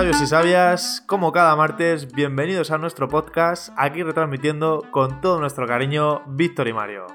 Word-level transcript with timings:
sabios 0.00 0.22
y 0.22 0.26
sabias, 0.26 1.02
como 1.04 1.30
cada 1.30 1.54
martes, 1.56 2.10
bienvenidos 2.10 2.70
a 2.70 2.78
nuestro 2.78 3.06
podcast, 3.06 3.68
aquí 3.76 4.02
retransmitiendo 4.02 4.82
con 4.90 5.20
todo 5.20 5.38
nuestro 5.40 5.66
cariño 5.66 6.22
Víctor 6.26 6.68
y 6.68 6.72
Mario. 6.72 7.06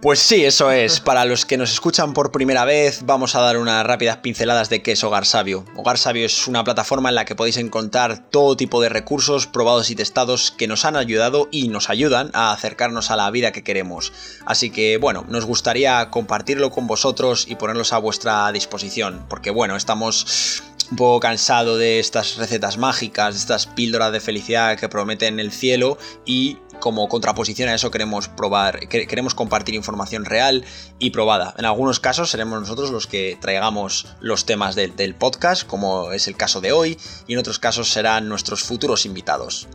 Pues 0.00 0.20
sí, 0.20 0.44
eso 0.44 0.70
es. 0.70 1.00
Para 1.00 1.24
los 1.24 1.44
que 1.44 1.56
nos 1.56 1.72
escuchan 1.72 2.12
por 2.12 2.30
primera 2.30 2.64
vez, 2.64 3.00
vamos 3.06 3.34
a 3.34 3.40
dar 3.40 3.56
unas 3.56 3.84
rápidas 3.84 4.18
pinceladas 4.18 4.68
de 4.68 4.82
qué 4.82 4.92
es 4.92 5.02
Hogar 5.02 5.26
Sabio. 5.26 5.64
Hogar 5.74 5.98
Sabio 5.98 6.24
es 6.24 6.46
una 6.46 6.62
plataforma 6.62 7.08
en 7.08 7.16
la 7.16 7.24
que 7.24 7.34
podéis 7.34 7.56
encontrar 7.56 8.30
todo 8.30 8.56
tipo 8.56 8.80
de 8.80 8.88
recursos 8.88 9.48
probados 9.48 9.90
y 9.90 9.96
testados 9.96 10.52
que 10.52 10.68
nos 10.68 10.84
han 10.84 10.94
ayudado 10.94 11.48
y 11.50 11.66
nos 11.66 11.90
ayudan 11.90 12.30
a 12.34 12.52
acercarnos 12.52 13.10
a 13.10 13.16
la 13.16 13.28
vida 13.32 13.50
que 13.50 13.64
queremos. 13.64 14.12
Así 14.44 14.70
que, 14.70 14.96
bueno, 14.98 15.24
nos 15.28 15.44
gustaría 15.44 16.08
compartirlo 16.10 16.70
con 16.70 16.86
vosotros 16.86 17.46
y 17.48 17.56
ponerlos 17.56 17.92
a 17.92 17.98
vuestra 17.98 18.52
disposición, 18.52 19.26
porque, 19.28 19.50
bueno, 19.50 19.74
estamos 19.74 20.62
un 20.90 20.96
poco 20.96 21.20
cansado 21.20 21.76
de 21.76 21.98
estas 21.98 22.36
recetas 22.36 22.78
mágicas, 22.78 23.34
de 23.34 23.40
estas 23.40 23.66
píldoras 23.66 24.12
de 24.12 24.20
felicidad 24.20 24.78
que 24.78 24.88
prometen 24.88 25.40
el 25.40 25.52
cielo 25.52 25.98
y 26.24 26.58
como 26.80 27.08
contraposición 27.08 27.68
a 27.68 27.74
eso 27.74 27.90
queremos 27.90 28.28
probar, 28.28 28.88
queremos 28.88 29.34
compartir 29.34 29.74
información 29.74 30.24
real 30.24 30.64
y 30.98 31.10
probada. 31.10 31.54
En 31.58 31.64
algunos 31.64 32.00
casos 32.00 32.30
seremos 32.30 32.60
nosotros 32.60 32.90
los 32.90 33.06
que 33.06 33.38
traigamos 33.40 34.14
los 34.20 34.46
temas 34.46 34.74
del, 34.74 34.94
del 34.94 35.14
podcast, 35.14 35.66
como 35.66 36.12
es 36.12 36.28
el 36.28 36.36
caso 36.36 36.60
de 36.60 36.72
hoy, 36.72 36.98
y 37.26 37.32
en 37.32 37.38
otros 37.38 37.58
casos 37.58 37.88
serán 37.88 38.28
nuestros 38.28 38.62
futuros 38.62 39.06
invitados. 39.06 39.68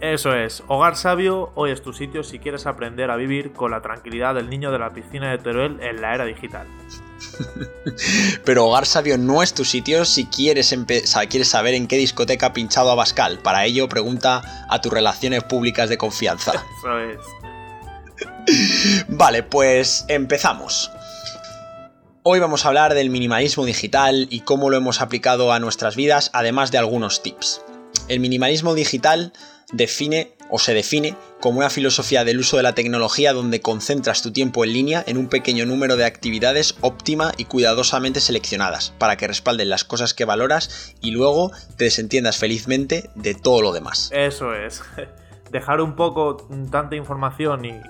Eso 0.00 0.34
es, 0.34 0.64
Hogar 0.66 0.96
Sabio, 0.96 1.52
hoy 1.54 1.70
es 1.70 1.80
tu 1.80 1.92
sitio 1.92 2.24
si 2.24 2.40
quieres 2.40 2.66
aprender 2.66 3.12
a 3.12 3.16
vivir 3.16 3.52
con 3.52 3.70
la 3.70 3.82
tranquilidad 3.82 4.34
del 4.34 4.50
niño 4.50 4.72
de 4.72 4.80
la 4.80 4.90
piscina 4.90 5.30
de 5.30 5.38
Teruel 5.38 5.78
en 5.80 6.02
la 6.02 6.12
era 6.12 6.24
digital. 6.24 6.66
Pero 8.44 8.66
Hogar 8.66 8.86
Sabio 8.86 9.18
no 9.18 9.42
es 9.42 9.54
tu 9.54 9.64
sitio 9.64 10.04
si 10.04 10.26
quieres, 10.26 10.74
quieres 11.28 11.48
saber 11.48 11.74
en 11.74 11.86
qué 11.86 11.96
discoteca 11.96 12.46
ha 12.46 12.52
pinchado 12.52 12.90
a 12.90 12.94
Bascal. 12.94 13.38
Para 13.38 13.64
ello, 13.64 13.88
pregunta 13.88 14.66
a 14.68 14.80
tus 14.80 14.92
relaciones 14.92 15.44
públicas 15.44 15.88
de 15.88 15.98
confianza. 15.98 16.52
Eso 16.78 16.98
es. 16.98 17.18
Vale, 19.08 19.42
pues 19.42 20.04
empezamos. 20.08 20.90
Hoy 22.24 22.38
vamos 22.38 22.64
a 22.64 22.68
hablar 22.68 22.94
del 22.94 23.10
minimalismo 23.10 23.64
digital 23.64 24.28
y 24.30 24.40
cómo 24.40 24.70
lo 24.70 24.76
hemos 24.76 25.00
aplicado 25.00 25.52
a 25.52 25.58
nuestras 25.58 25.96
vidas, 25.96 26.30
además 26.32 26.70
de 26.70 26.78
algunos 26.78 27.22
tips. 27.22 27.62
El 28.08 28.20
minimalismo 28.20 28.74
digital 28.74 29.32
define 29.72 30.34
o 30.50 30.58
se 30.58 30.74
define 30.74 31.16
como 31.40 31.58
una 31.58 31.70
filosofía 31.70 32.24
del 32.24 32.38
uso 32.38 32.58
de 32.58 32.62
la 32.62 32.74
tecnología 32.74 33.32
donde 33.32 33.62
concentras 33.62 34.22
tu 34.22 34.32
tiempo 34.32 34.64
en 34.64 34.72
línea 34.74 35.02
en 35.06 35.16
un 35.16 35.28
pequeño 35.28 35.64
número 35.66 35.96
de 35.96 36.04
actividades 36.04 36.76
óptima 36.82 37.32
y 37.38 37.46
cuidadosamente 37.46 38.20
seleccionadas 38.20 38.94
para 38.98 39.16
que 39.16 39.26
respalden 39.26 39.70
las 39.70 39.84
cosas 39.84 40.14
que 40.14 40.26
valoras 40.26 40.94
y 41.00 41.10
luego 41.10 41.50
te 41.76 41.84
desentiendas 41.84 42.38
felizmente 42.38 43.10
de 43.14 43.34
todo 43.34 43.62
lo 43.62 43.72
demás. 43.72 44.10
Eso 44.12 44.54
es. 44.54 44.82
Dejar 45.50 45.80
un 45.80 45.96
poco 45.96 46.48
tanta 46.70 46.96
información 46.96 47.64
y, 47.64 47.80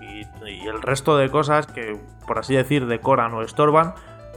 el 0.66 0.82
resto 0.82 1.16
de 1.16 1.30
cosas 1.30 1.66
que, 1.66 1.96
por 2.26 2.38
así 2.38 2.54
decir, 2.54 2.86
decoran 2.86 3.32
o 3.34 3.42
estorban 3.42 3.94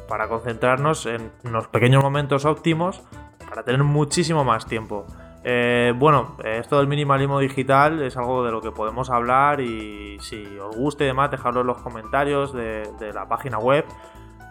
para 0.08 0.28
concentrarnos 0.28 1.08
en 1.08 1.32
unos 1.44 1.68
pequeños 1.68 2.04
momentos 2.04 2.46
óptimos 2.46 3.02
para 3.50 3.64
tener 3.64 3.84
muchísimo 3.84 4.44
más 4.44 4.68
tiempo. 4.68 5.08
Eh, 5.48 5.94
bueno, 5.96 6.38
esto 6.44 6.80
del 6.80 6.88
minimalismo 6.88 7.38
digital 7.38 8.02
es 8.02 8.18
algo 8.18 8.44
de 8.44 8.52
lo 8.52 8.62
que 8.62 8.72
podemos 8.72 9.12
hablar 9.12 9.62
y 9.62 10.18
si 10.20 10.44
os 10.58 10.76
guste 10.76 11.04
y 11.04 11.08
demás, 11.08 11.30
dejadlo 11.30 11.62
en 11.62 11.68
los 11.68 11.78
comentarios 11.78 12.52
de, 12.52 13.12
la 13.14 13.28
página 13.28 13.60
web 13.60 13.86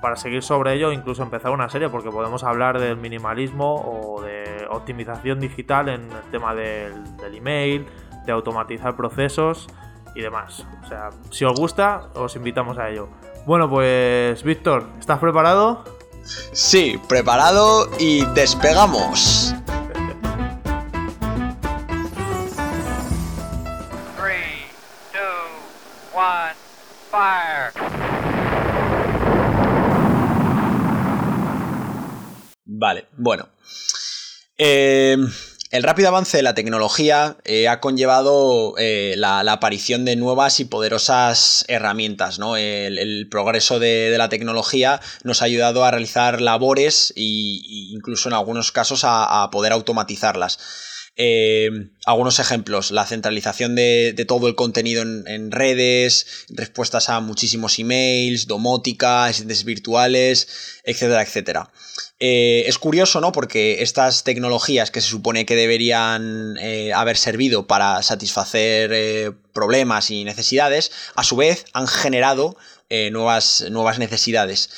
para 0.00 0.14
seguir 0.14 0.44
sobre 0.44 0.74
ello, 0.74 0.92
incluso 0.92 1.24
empezar 1.24 1.50
una 1.50 1.68
serie, 1.68 1.88
porque 1.88 2.10
podemos 2.10 2.44
hablar 2.44 2.78
del 2.78 2.96
minimalismo 2.96 3.74
o 3.74 4.22
de 4.22 4.68
optimización 4.70 5.40
digital 5.40 5.88
en 5.88 6.02
el 6.12 6.30
tema 6.30 6.54
del, 6.54 7.16
del 7.16 7.34
email, 7.34 7.86
de 8.24 8.30
automatizar 8.30 8.94
procesos 8.94 9.66
y 10.14 10.20
demás. 10.20 10.64
O 10.84 10.86
sea, 10.86 11.10
si 11.30 11.44
os 11.44 11.58
gusta, 11.58 12.10
os 12.14 12.36
invitamos 12.36 12.78
a 12.78 12.88
ello. 12.88 13.08
Bueno, 13.46 13.68
pues 13.68 14.44
Víctor, 14.44 14.86
¿estás 15.00 15.18
preparado? 15.18 15.82
Sí, 16.22 17.00
preparado 17.08 17.88
y 17.98 18.24
despegamos. 18.26 19.56
Vale, 32.64 33.06
bueno. 33.16 33.48
Eh, 34.56 35.16
el 35.70 35.82
rápido 35.82 36.08
avance 36.08 36.36
de 36.36 36.44
la 36.44 36.54
tecnología 36.54 37.36
eh, 37.44 37.66
ha 37.66 37.80
conllevado 37.80 38.74
eh, 38.78 39.14
la, 39.16 39.40
aparición 39.40 40.04
de 40.04 40.14
nuevas 40.14 40.60
y 40.60 40.66
poderosas 40.66 41.64
herramientas. 41.66 42.38
¿no? 42.38 42.56
El, 42.56 43.28
progreso 43.28 43.80
de, 43.80 44.14
la 44.16 44.28
tecnología 44.28 45.00
nos 45.24 45.42
ha 45.42 45.46
ayudado 45.46 45.84
a 45.84 45.90
realizar 45.90 46.40
labores 46.40 47.12
e 47.16 47.22
incluso 47.90 48.28
en 48.28 48.34
algunos 48.34 48.70
casos 48.70 49.00
a 49.04 49.48
poder 49.50 49.72
automatizarlas. 49.72 50.58
Eh, 51.16 51.70
algunos 52.06 52.40
ejemplos, 52.40 52.90
la 52.90 53.06
centralización 53.06 53.76
de, 53.76 54.24
todo 54.26 54.48
el 54.48 54.56
contenido 54.56 55.02
en, 55.02 55.50
redes, 55.52 56.46
respuestas 56.48 57.08
a 57.08 57.20
muchísimos 57.20 57.78
emails, 57.78 58.48
domótica, 58.48 59.26
asistentes 59.26 59.64
virtuales, 59.64 60.48
etcétera, 60.82 61.22
etcétera. 61.22 61.70
Eh, 62.18 62.64
es 62.66 62.78
curioso, 62.78 63.20
¿no? 63.20 63.30
Porque 63.30 63.82
estas 63.82 64.24
tecnologías 64.24 64.90
que 64.90 65.00
se 65.00 65.08
supone 65.08 65.46
que 65.46 65.54
deberían 65.54 66.56
eh, 66.58 66.92
haber 66.92 67.16
servido 67.16 67.66
para 67.68 68.02
satisfacer 68.02 69.34
problemas 69.52 70.10
y 70.10 70.24
necesidades, 70.24 70.90
a 71.14 71.22
su 71.22 71.36
vez 71.36 71.64
han 71.72 71.86
generado 71.86 72.56
nuevas, 73.10 73.64
nuevas 73.70 73.98
necesidades. 73.98 74.68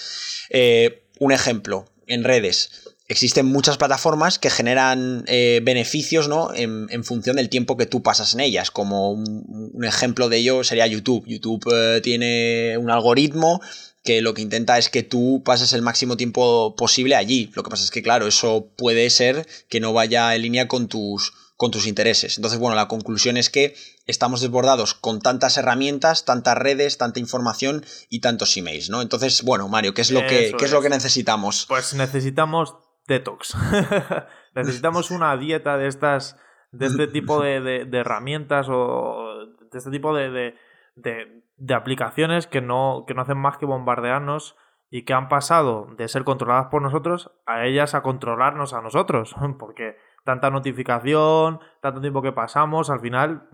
un 1.18 1.32
ejemplo, 1.32 1.86
en 2.06 2.24
redes 2.24 2.70
existen 3.08 3.46
muchas 3.46 3.78
plataformas 3.78 4.38
que 4.38 4.50
generan 4.50 5.24
eh, 5.26 5.60
beneficios 5.62 6.28
¿no? 6.28 6.52
En, 6.54 7.04
función 7.04 7.36
del 7.36 7.48
tiempo 7.48 7.76
que 7.76 7.86
tú 7.86 8.02
pasas 8.02 8.34
en 8.34 8.40
ellas. 8.40 8.70
Como 8.70 9.12
un, 9.12 9.84
ejemplo 9.84 10.28
de 10.28 10.38
ello 10.38 10.64
sería 10.64 10.86
YouTube. 10.86 11.24
YouTube 11.26 11.64
eh, 11.72 12.00
tiene 12.00 12.76
un 12.78 12.90
algoritmo 12.90 13.60
que 14.02 14.22
lo 14.22 14.34
que 14.34 14.42
intenta 14.42 14.78
es 14.78 14.88
que 14.88 15.02
tú 15.02 15.42
pases 15.44 15.72
el 15.72 15.82
máximo 15.82 16.16
tiempo 16.16 16.74
posible 16.76 17.16
allí. 17.16 17.50
Lo 17.54 17.62
que 17.62 17.70
pasa 17.70 17.84
es 17.84 17.90
que, 17.90 18.02
claro, 18.02 18.26
eso 18.26 18.70
puede 18.76 19.10
ser 19.10 19.46
que 19.68 19.80
no 19.80 19.92
vaya 19.92 20.34
en 20.34 20.42
línea 20.42 20.68
con 20.68 20.88
tus, 20.88 21.32
con 21.56 21.70
tus 21.70 21.86
intereses. 21.86 22.38
Entonces, 22.38 22.58
bueno, 22.58 22.76
la 22.76 22.88
conclusión 22.88 23.36
es 23.36 23.50
que 23.50 23.74
estamos 24.06 24.40
desbordados 24.40 24.94
con 24.94 25.20
tantas 25.20 25.56
herramientas, 25.56 26.24
tantas 26.24 26.56
redes, 26.56 26.98
tanta 26.98 27.18
información 27.18 27.84
y 28.08 28.20
tantos 28.20 28.56
emails, 28.56 28.90
¿no? 28.90 29.02
Entonces, 29.02 29.42
bueno, 29.42 29.68
Mario, 29.68 29.92
¿qué 29.92 30.02
es 30.02 30.12
lo, 30.12 30.20
que, 30.26 30.54
¿qué 30.56 30.64
es 30.64 30.70
lo 30.70 30.80
que 30.80 30.88
necesitamos? 30.88 31.66
Pues 31.68 31.92
necesitamos 31.94 32.74
detox. 33.06 33.56
Necesitamos 34.54 35.10
una 35.10 35.36
dieta 35.36 35.76
de 35.76 35.86
estas, 35.86 36.38
de 36.72 36.86
este 36.86 37.06
tipo 37.06 37.40
de, 37.40 37.88
herramientas 37.92 38.68
o 38.70 39.46
de 39.70 39.78
este 39.78 39.90
tipo 39.90 40.14
de, 40.14 40.54
de, 40.96 41.74
aplicaciones 41.74 42.46
que 42.46 42.60
no, 42.60 43.04
que 43.06 43.14
no 43.14 43.22
hacen 43.22 43.38
más 43.38 43.58
que 43.58 43.66
bombardearnos 43.66 44.56
y 44.90 45.04
que 45.04 45.14
han 45.14 45.28
pasado 45.28 45.88
de 45.96 46.08
ser 46.08 46.24
controladas 46.24 46.66
por 46.66 46.80
nosotros 46.80 47.32
a 47.44 47.64
ellas 47.64 47.94
a 47.94 48.02
controlarnos 48.02 48.72
a 48.72 48.82
nosotros. 48.82 49.34
Porque 49.58 49.96
tanta 50.24 50.50
notificación, 50.50 51.60
tanto 51.80 52.00
tiempo 52.00 52.22
que 52.22 52.32
pasamos, 52.32 52.90
al 52.90 53.00
final 53.00 53.48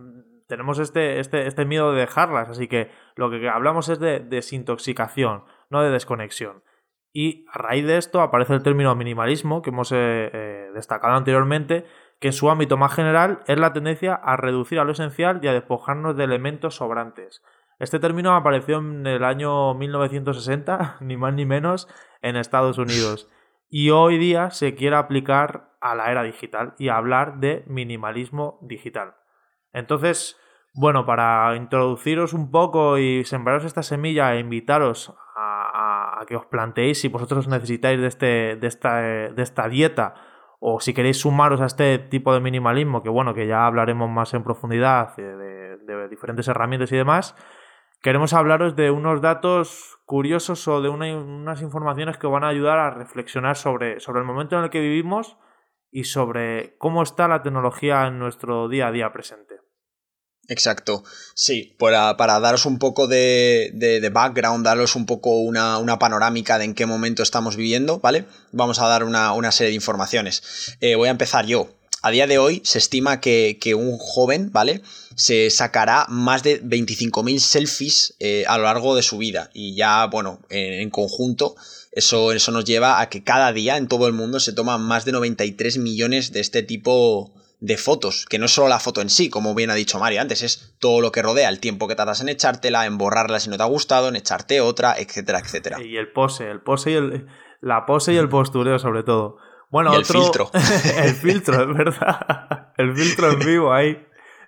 tenemos 0.46 0.78
este, 0.78 1.18
este, 1.20 1.46
este 1.46 1.64
miedo 1.64 1.92
de 1.92 2.00
dejarlas. 2.00 2.48
Así 2.48 2.68
que 2.68 2.90
lo 3.16 3.30
que 3.30 3.48
hablamos 3.48 3.88
es 3.88 3.98
de 3.98 4.20
desintoxicación, 4.20 5.44
no 5.70 5.82
de 5.82 5.90
desconexión. 5.90 6.62
Y 7.12 7.44
a 7.52 7.58
raíz 7.58 7.86
de 7.86 7.98
esto 7.98 8.22
aparece 8.22 8.54
el 8.54 8.62
término 8.62 8.94
minimalismo 8.94 9.60
que 9.60 9.70
hemos 9.70 9.92
eh, 9.92 10.30
eh, 10.32 10.70
destacado 10.74 11.14
anteriormente, 11.14 11.84
que 12.20 12.28
en 12.28 12.32
su 12.32 12.50
ámbito 12.50 12.76
más 12.76 12.94
general 12.94 13.40
es 13.46 13.58
la 13.58 13.72
tendencia 13.72 14.14
a 14.14 14.36
reducir 14.36 14.78
a 14.78 14.84
lo 14.84 14.92
esencial 14.92 15.40
y 15.42 15.48
a 15.48 15.52
despojarnos 15.52 16.16
de 16.16 16.24
elementos 16.24 16.76
sobrantes. 16.76 17.42
Este 17.78 17.98
término 17.98 18.34
apareció 18.34 18.78
en 18.78 19.06
el 19.06 19.24
año 19.24 19.74
1960, 19.74 20.96
ni 21.00 21.16
más 21.16 21.34
ni 21.34 21.44
menos, 21.44 21.88
en 22.22 22.36
Estados 22.36 22.78
Unidos. 22.78 23.28
Y 23.68 23.90
hoy 23.90 24.18
día 24.18 24.50
se 24.50 24.74
quiere 24.74 24.96
aplicar 24.96 25.72
a 25.80 25.94
la 25.94 26.10
era 26.10 26.22
digital 26.22 26.74
y 26.78 26.88
hablar 26.88 27.40
de 27.40 27.64
minimalismo 27.66 28.58
digital. 28.62 29.16
Entonces, 29.72 30.38
bueno, 30.74 31.04
para 31.04 31.56
introduciros 31.56 32.32
un 32.32 32.50
poco 32.50 32.98
y 32.98 33.24
sembraros 33.24 33.64
esta 33.64 33.82
semilla 33.82 34.34
e 34.34 34.38
invitaros 34.38 35.14
que 36.26 36.36
os 36.36 36.46
planteéis 36.46 37.00
si 37.00 37.08
vosotros 37.08 37.48
necesitáis 37.48 38.00
de, 38.00 38.06
este, 38.06 38.56
de, 38.56 38.66
esta, 38.66 38.96
de 39.00 39.42
esta 39.42 39.68
dieta 39.68 40.14
o 40.64 40.78
si 40.78 40.94
queréis 40.94 41.18
sumaros 41.18 41.60
a 41.60 41.66
este 41.66 41.98
tipo 41.98 42.32
de 42.32 42.38
minimalismo, 42.38 43.02
que 43.02 43.08
bueno, 43.08 43.34
que 43.34 43.48
ya 43.48 43.66
hablaremos 43.66 44.08
más 44.08 44.32
en 44.32 44.44
profundidad 44.44 45.16
de, 45.16 46.08
diferentes 46.08 46.46
herramientas 46.46 46.92
y 46.92 46.96
demás, 46.96 47.34
queremos 48.00 48.32
hablaros 48.32 48.76
de 48.76 48.92
unos 48.92 49.20
datos 49.20 49.98
curiosos 50.06 50.68
o 50.68 50.80
de 50.80 50.88
unas 50.88 51.62
informaciones 51.62 52.16
que 52.16 52.28
van 52.28 52.44
a 52.44 52.48
ayudar 52.48 52.78
a 52.78 52.90
reflexionar 52.90 53.56
sobre, 53.56 53.98
sobre 53.98 54.20
el 54.20 54.26
momento 54.26 54.56
en 54.56 54.62
el 54.62 54.70
que 54.70 54.80
vivimos 54.80 55.36
y 55.90 56.04
sobre 56.04 56.76
cómo 56.78 57.02
está 57.02 57.26
la 57.26 57.42
tecnología 57.42 58.06
en 58.06 58.20
nuestro 58.20 58.68
día 58.68 58.86
a 58.86 58.92
día 58.92 59.12
presente. 59.12 59.61
Exacto, 60.48 61.04
sí, 61.34 61.74
para, 61.78 62.16
para 62.16 62.40
daros 62.40 62.66
un 62.66 62.78
poco 62.78 63.06
de, 63.06 63.70
de, 63.74 64.08
background, 64.10 64.64
daros 64.64 64.96
un 64.96 65.06
poco 65.06 65.36
una, 65.36 65.78
una, 65.78 66.00
panorámica 66.00 66.58
de 66.58 66.64
en 66.64 66.74
qué 66.74 66.84
momento 66.84 67.22
estamos 67.22 67.56
viviendo, 67.56 68.00
¿vale? 68.00 68.26
Vamos 68.50 68.80
a 68.80 68.88
dar 68.88 69.04
una, 69.04 69.32
una 69.34 69.52
serie 69.52 69.70
de 69.70 69.76
informaciones. 69.76 70.76
Eh, 70.80 70.96
voy 70.96 71.08
a 71.08 71.12
empezar 71.12 71.46
yo. 71.46 71.70
A 72.02 72.10
día 72.10 72.26
de 72.26 72.38
hoy 72.38 72.60
se 72.64 72.78
estima 72.78 73.20
que, 73.20 73.58
que 73.60 73.76
un 73.76 73.96
joven, 73.98 74.50
¿vale? 74.50 74.82
Se 75.14 75.48
sacará 75.50 76.06
más 76.08 76.42
de 76.42 76.60
25.000 76.60 77.38
selfies 77.38 78.14
eh, 78.18 78.44
a 78.48 78.58
lo 78.58 78.64
largo 78.64 78.96
de 78.96 79.02
su 79.02 79.18
vida. 79.18 79.48
Y 79.54 79.76
ya, 79.76 80.06
bueno, 80.06 80.40
en, 80.50 80.72
en 80.72 80.90
conjunto, 80.90 81.54
eso, 81.92 82.32
eso 82.32 82.50
nos 82.50 82.64
lleva 82.64 83.00
a 83.00 83.08
que 83.08 83.22
cada 83.22 83.52
día 83.52 83.76
en 83.76 83.86
todo 83.86 84.08
el 84.08 84.12
mundo 84.12 84.40
se 84.40 84.52
toman 84.52 84.82
más 84.82 85.04
de 85.04 85.12
93 85.12 85.78
millones 85.78 86.32
de 86.32 86.40
este 86.40 86.64
tipo 86.64 87.32
de 87.62 87.76
fotos, 87.76 88.26
que 88.28 88.40
no 88.40 88.46
es 88.46 88.50
solo 88.50 88.66
la 88.66 88.80
foto 88.80 89.00
en 89.00 89.08
sí, 89.08 89.30
como 89.30 89.54
bien 89.54 89.70
ha 89.70 89.74
dicho 89.74 90.00
Mario 90.00 90.20
antes, 90.20 90.42
es 90.42 90.74
todo 90.80 91.00
lo 91.00 91.12
que 91.12 91.22
rodea, 91.22 91.48
el 91.48 91.60
tiempo 91.60 91.86
que 91.86 91.94
tardas 91.94 92.20
en 92.20 92.28
echártela, 92.28 92.86
en 92.86 92.98
borrarla 92.98 93.38
si 93.38 93.50
no 93.50 93.56
te 93.56 93.62
ha 93.62 93.66
gustado, 93.66 94.08
en 94.08 94.16
echarte 94.16 94.60
otra, 94.60 94.96
etcétera, 94.98 95.38
etcétera. 95.38 95.80
Y 95.80 95.96
el 95.96 96.10
pose, 96.10 96.50
el 96.50 96.60
pose 96.60 96.90
y 96.90 96.94
el, 96.94 97.28
la 97.60 97.86
pose 97.86 98.14
y 98.14 98.16
el 98.16 98.28
postureo 98.28 98.80
sobre 98.80 99.04
todo. 99.04 99.36
Bueno, 99.70 99.92
otro... 99.92 100.00
el 100.00 100.24
filtro. 100.24 100.50
el 101.04 101.14
filtro, 101.14 101.62
es 101.62 101.76
verdad. 101.76 102.72
El 102.76 102.96
filtro 102.96 103.30
en 103.30 103.38
vivo 103.38 103.72
ahí. 103.72 103.96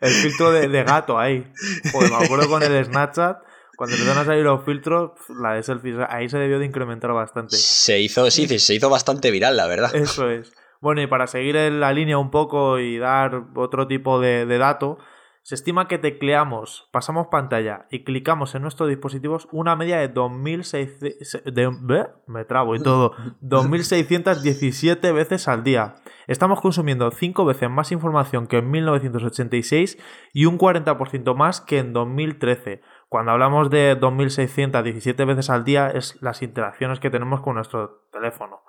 El 0.01 0.11
filtro 0.11 0.51
de, 0.51 0.83
gato 0.83 1.17
ahí. 1.17 1.47
Pues 1.93 2.11
me 2.11 2.17
acuerdo 2.17 2.49
con 2.49 2.65
el 2.65 2.85
Snapchat. 2.85 3.39
Cuando 3.77 3.95
empezaron 3.95 4.23
a 4.23 4.25
salir 4.27 4.43
los 4.43 4.65
filtros, 4.65 5.13
la 5.41 5.55
de 5.55 5.63
selfies, 5.63 5.97
ahí 6.09 6.29
se 6.29 6.39
debió 6.39 6.59
de 6.59 6.67
incrementar 6.67 7.13
bastante. 7.13 7.57
Se 7.57 8.01
hizo, 8.01 8.29
sí, 8.33 8.59
se 8.59 8.75
hizo 8.75 8.91
bastante 8.91 9.31
viral, 9.31 9.57
la 9.57 9.69
verdad. 9.69 9.95
Eso 9.95 10.29
es. 10.29 10.53
Bueno, 10.85 11.01
y 11.01 11.07
para 11.07 11.27
seguir 11.27 11.57
en 11.57 11.81
la 11.81 11.95
línea 11.95 12.19
un 12.19 12.31
poco 12.31 12.79
y 12.79 12.99
dar 12.99 13.45
otro 13.55 13.87
tipo 13.87 14.21
de, 14.21 14.45
dato, 14.59 14.99
se 15.41 15.55
estima 15.55 15.89
que 15.89 15.97
tecleamos, 15.97 16.91
pasamos 16.93 17.29
pantalla 17.29 17.87
y 17.91 18.05
clicamos 18.05 18.55
en 18.55 18.61
nuestros 18.61 18.91
dispositivos 18.91 19.49
una 19.51 19.77
media 19.77 19.97
de 19.97 20.13
2.600... 20.13 22.13
Me 22.27 22.45
trabo 22.45 22.77
y 22.77 22.83
todo. 22.83 23.13
2.617 23.41 25.15
veces 25.15 25.49
al 25.49 25.65
día. 25.65 25.95
Estamos 26.27 26.61
consumiendo 26.61 27.11
5 27.11 27.47
veces 27.47 27.71
más 27.71 27.91
información 27.91 28.47
que 28.47 28.59
en 28.59 28.71
1986 28.71 29.97
y 30.35 30.45
un 30.45 30.59
40% 30.59 31.35
más 31.35 31.63
que 31.63 31.79
en 31.79 31.95
2013. 31.95 32.83
Cuando 33.09 33.33
hablamos 33.33 33.71
de 33.71 33.99
2.617 33.99 35.27
veces 35.27 35.49
al 35.49 35.65
día 35.65 35.89
es 35.89 36.21
las 36.21 36.43
interacciones 36.43 37.01
que 37.01 37.09
tenemos 37.09 37.41
con 37.41 37.55
nuestro 37.55 38.07
teléfono. 38.13 38.61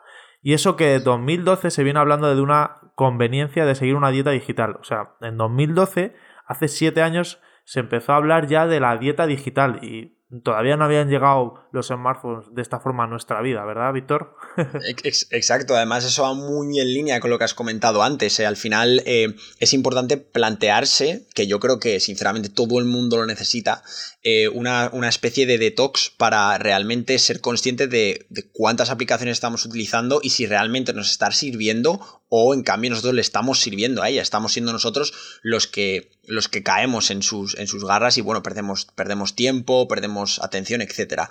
Y 0.46 0.54
eso 0.54 0.76
que 0.76 0.94
en 0.94 1.04
2012 1.04 1.72
se 1.72 1.84
viene 1.84 2.00
hablando 2.00 2.36
de 2.36 2.40
una 2.40 2.76
conveniencia 2.94 3.66
de 3.66 3.74
seguir 3.74 3.96
una 3.96 4.12
dieta 4.12 4.30
digital. 4.30 4.78
O 4.80 4.84
sea, 4.84 5.16
en 5.22 5.38
2012, 5.38 6.14
hace 6.46 6.68
siete 6.68 7.02
años, 7.02 7.42
se 7.64 7.80
empezó 7.80 8.14
a 8.14 8.18
hablar 8.18 8.46
ya 8.46 8.68
de 8.68 8.80
la 8.80 8.96
dieta 8.96 9.26
digital 9.26 9.84
y 9.84 10.15
todavía 10.44 10.76
no 10.76 10.86
habían 10.86 11.10
llegado 11.10 11.66
los 11.72 11.88
smartphones 11.88 12.48
de 12.54 12.62
esta 12.62 12.80
forma 12.80 13.04
a 13.04 13.08
nuestra 13.08 13.42
vida, 13.42 13.64
¿verdad, 13.64 13.94
Víctor? 13.94 14.36
Exacto, 15.30 15.76
además 15.76 16.04
eso 16.04 16.24
va 16.24 16.34
muy 16.34 16.80
en 16.80 16.94
línea 16.94 17.20
con 17.20 17.30
lo 17.30 17.38
que 17.38 17.44
has 17.44 17.54
comentado 17.54 18.02
antes. 18.02 18.40
¿eh? 18.40 18.46
Al 18.46 18.58
final 18.58 19.04
eh, 19.06 19.36
es 19.60 19.74
importante 19.74 20.18
plantearse, 20.18 21.28
que 21.36 21.48
yo 21.48 21.60
creo 21.60 21.80
que 21.80 22.00
sinceramente 22.00 22.50
todo 22.50 22.80
el 22.80 22.86
mundo 22.86 23.18
lo 23.18 23.26
necesita, 23.26 23.84
eh, 24.24 24.48
una, 24.48 24.90
especie 25.08 25.46
de 25.46 25.60
detox 25.60 26.12
para 26.18 26.58
realmente 26.58 27.20
ser 27.20 27.42
consciente 27.42 27.88
de, 27.88 28.26
de, 28.30 28.50
cuántas 28.52 28.90
aplicaciones 28.90 29.34
estamos 29.34 29.66
utilizando 29.66 30.20
y 30.24 30.32
si 30.32 30.48
realmente 30.48 30.94
nos 30.94 31.12
está 31.12 31.32
sirviendo 31.32 32.24
o 32.30 32.54
en 32.54 32.64
cambio 32.64 32.90
nosotros 32.90 33.14
le 33.14 33.22
estamos 33.22 33.60
sirviendo 33.60 34.02
a 34.02 34.10
ella, 34.10 34.22
estamos 34.22 34.54
siendo 34.54 34.74
nosotros 34.74 35.14
los 35.42 35.68
que, 35.68 36.12
los 36.24 36.48
que 36.48 36.64
caemos 36.64 37.12
en 37.12 37.22
sus, 37.22 37.58
en 37.58 37.68
sus 37.68 37.86
garras 37.86 38.18
y 38.18 38.22
bueno, 38.22 38.44
perdemos, 38.44 38.88
perdemos 38.96 39.36
tiempo, 39.36 39.88
perdemos 39.88 40.42
atención, 40.42 40.82
etc. 40.82 41.24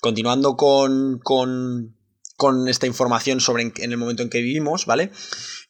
Continuando 0.00 0.56
con, 0.56 1.18
con, 1.18 1.96
con 2.36 2.68
esta 2.68 2.86
información 2.86 3.40
sobre 3.40 3.62
en, 3.62 3.92
el 3.92 3.96
momento 3.96 4.22
en 4.22 4.30
que 4.30 4.42
vivimos, 4.42 4.86
¿vale? 4.86 5.10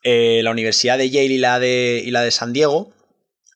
Eh, 0.02 0.40
la 0.42 0.50
Universidad 0.50 0.98
de 0.98 1.10
Yale 1.10 1.26
y 1.26 1.38
la 1.38 1.58
de, 1.60 2.02
y 2.04 2.10
la 2.10 2.22
de 2.22 2.30
San 2.32 2.52
Diego 2.52 2.92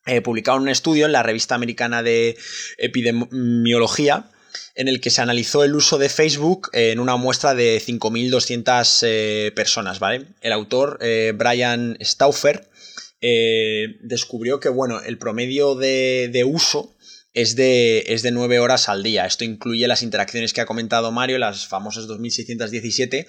eh, 0.05 0.21
publicaron 0.21 0.63
un 0.63 0.69
estudio 0.69 1.05
en 1.05 1.11
la 1.11 1.23
revista 1.23 1.55
americana 1.55 2.01
de 2.01 2.37
epidemiología 2.77 4.31
en 4.75 4.87
el 4.87 5.01
que 5.01 5.09
se 5.09 5.21
analizó 5.21 5.63
el 5.63 5.75
uso 5.75 5.97
de 5.97 6.09
Facebook 6.09 6.69
en 6.73 6.99
una 6.99 7.15
muestra 7.15 7.55
de 7.55 7.81
5.200 7.81 8.99
eh, 9.03 9.51
personas, 9.55 9.99
¿vale? 9.99 10.27
El 10.41 10.51
autor, 10.53 10.99
eh, 11.01 11.33
Brian 11.35 11.97
Stauffer, 12.01 12.69
eh, 13.21 13.97
descubrió 14.01 14.59
que, 14.59 14.69
bueno, 14.69 15.01
el 15.01 15.17
promedio 15.17 15.75
de, 15.75 16.43
uso 16.45 16.95
es 17.33 17.55
de, 17.55 18.05
es 18.07 18.21
de 18.21 18.31
9 18.31 18.59
horas 18.59 18.89
al 18.89 19.03
día. 19.03 19.25
Esto 19.25 19.43
incluye 19.43 19.87
las 19.87 20.03
interacciones 20.03 20.53
que 20.53 20.61
ha 20.61 20.65
comentado 20.65 21.11
Mario, 21.11 21.37
las 21.39 21.67
famosas 21.67 22.07
2.617 22.07 23.25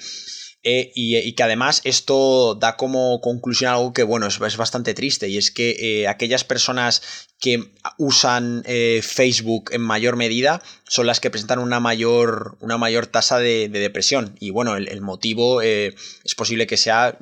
eh, 0.64 0.90
y, 0.94 1.32
que 1.34 1.42
además 1.42 1.80
esto 1.84 2.56
da 2.56 2.76
como 2.76 3.20
conclusión 3.20 3.70
algo 3.70 3.92
que, 3.92 4.02
bueno, 4.02 4.26
es, 4.26 4.56
bastante 4.56 4.92
triste, 4.92 5.28
y 5.28 5.38
es 5.38 5.50
que 5.50 6.06
aquellas 6.08 6.44
personas 6.44 7.27
que 7.40 7.72
usan 7.98 8.62
eh, 8.66 9.00
Facebook 9.02 9.70
en 9.72 9.80
mayor 9.80 10.16
medida 10.16 10.60
son 10.88 11.06
las 11.06 11.20
que 11.20 11.30
presentan 11.30 11.60
una 11.60 11.78
mayor, 11.78 12.56
una 12.60 12.78
mayor 12.78 13.06
tasa 13.06 13.38
de, 13.38 13.68
depresión. 13.68 14.36
Y 14.40 14.50
bueno, 14.50 14.76
el, 14.76 15.00
motivo 15.00 15.62
es 15.62 16.34
posible 16.36 16.66
que 16.66 16.76
sea 16.76 17.18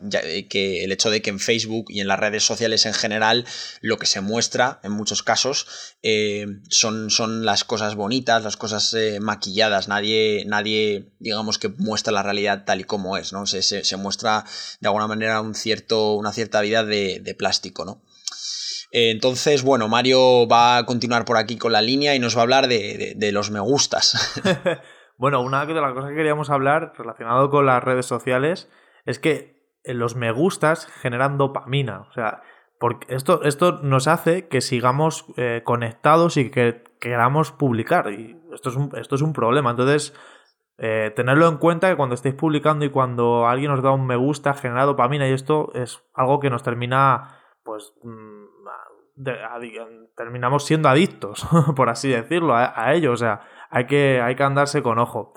que 0.48 0.84
el 0.84 0.92
hecho 0.92 1.10
de 1.10 1.20
que 1.20 1.30
en 1.30 1.40
Facebook 1.40 1.86
y 1.88 2.00
en 2.00 2.08
las 2.08 2.18
redes 2.18 2.44
sociales 2.44 2.86
en 2.86 2.94
general 2.94 3.44
lo 3.80 3.98
que 3.98 4.06
se 4.06 4.20
muestra 4.20 4.80
en 4.82 4.92
muchos 4.92 5.22
casos 5.22 5.66
son, 6.70 7.10
son 7.10 7.44
las 7.44 7.64
cosas 7.64 7.94
bonitas, 7.96 8.42
las 8.42 8.56
cosas 8.56 8.96
maquilladas. 9.20 9.88
Nadie, 9.88 10.44
nadie, 10.46 11.10
digamos 11.18 11.58
que 11.58 11.68
muestra 11.68 12.12
la 12.12 12.22
realidad 12.22 12.64
tal 12.64 12.80
y 12.80 12.84
como 12.84 13.16
es. 13.16 13.32
¿no? 13.32 13.46
Se, 13.46 13.96
muestra 13.96 14.44
de 14.80 14.88
alguna 14.88 15.06
manera 15.06 15.40
un 15.40 15.54
cierto, 15.54 16.14
una 16.14 16.32
cierta 16.32 16.60
vida 16.60 16.84
de, 16.84 17.34
plástico, 17.38 17.84
¿no? 17.84 18.02
Entonces, 18.90 19.62
bueno, 19.62 19.88
Mario 19.88 20.46
va 20.48 20.78
a 20.78 20.86
continuar 20.86 21.24
por 21.24 21.36
aquí 21.36 21.58
con 21.58 21.72
la 21.72 21.82
línea 21.82 22.14
y 22.14 22.18
nos 22.18 22.36
va 22.36 22.40
a 22.40 22.42
hablar 22.42 22.68
de, 22.68 23.30
los 23.32 23.50
me 23.50 23.60
gustas. 23.60 24.40
bueno, 25.18 25.40
una 25.42 25.66
de 25.66 25.74
las 25.74 25.92
cosas 25.92 26.10
que 26.10 26.16
queríamos 26.16 26.50
hablar 26.50 26.92
relacionado 26.96 27.50
con 27.50 27.66
las 27.66 27.82
redes 27.82 28.06
sociales 28.06 28.68
es 29.04 29.18
que 29.18 29.56
los 29.84 30.16
me 30.16 30.32
gustas 30.32 30.86
generan 30.86 31.38
dopamina. 31.38 32.00
O 32.08 32.12
sea, 32.12 32.42
porque 32.78 33.14
esto, 33.14 33.42
esto 33.44 33.80
nos 33.82 34.06
hace 34.06 34.48
que 34.48 34.60
sigamos 34.60 35.26
eh, 35.36 35.62
conectados 35.64 36.36
y 36.36 36.50
que 36.50 36.84
queramos 37.00 37.52
publicar. 37.52 38.12
Y 38.12 38.40
esto 38.52 38.70
es 38.70 38.76
un, 38.76 38.92
esto 38.96 39.14
es 39.14 39.22
un 39.22 39.32
problema. 39.32 39.70
Entonces, 39.70 40.12
eh, 40.78 41.10
tenerlo 41.16 41.48
en 41.48 41.56
cuenta 41.56 41.88
que 41.88 41.96
cuando 41.96 42.14
estéis 42.14 42.34
publicando 42.34 42.84
y 42.84 42.90
cuando 42.90 43.46
alguien 43.46 43.70
os 43.70 43.82
da 43.82 43.92
un 43.92 44.06
me 44.06 44.16
gusta, 44.16 44.52
genera 44.54 44.84
dopamina 44.84 45.26
y 45.26 45.32
esto 45.32 45.72
es 45.74 46.02
algo 46.12 46.38
que 46.38 46.50
nos 46.50 46.62
termina, 46.62 47.38
pues, 47.64 47.94
mm, 49.16 50.14
terminamos 50.16 50.64
siendo 50.64 50.88
adictos, 50.88 51.46
por 51.76 51.88
así 51.88 52.08
decirlo, 52.08 52.54
a, 52.54 52.92
ello. 52.94 53.12
O 53.12 53.16
sea, 53.16 53.40
hay 53.70 53.86
que, 53.86 54.20
hay 54.20 54.36
que 54.36 54.42
andarse 54.42 54.82
con 54.82 54.98
ojo. 54.98 55.34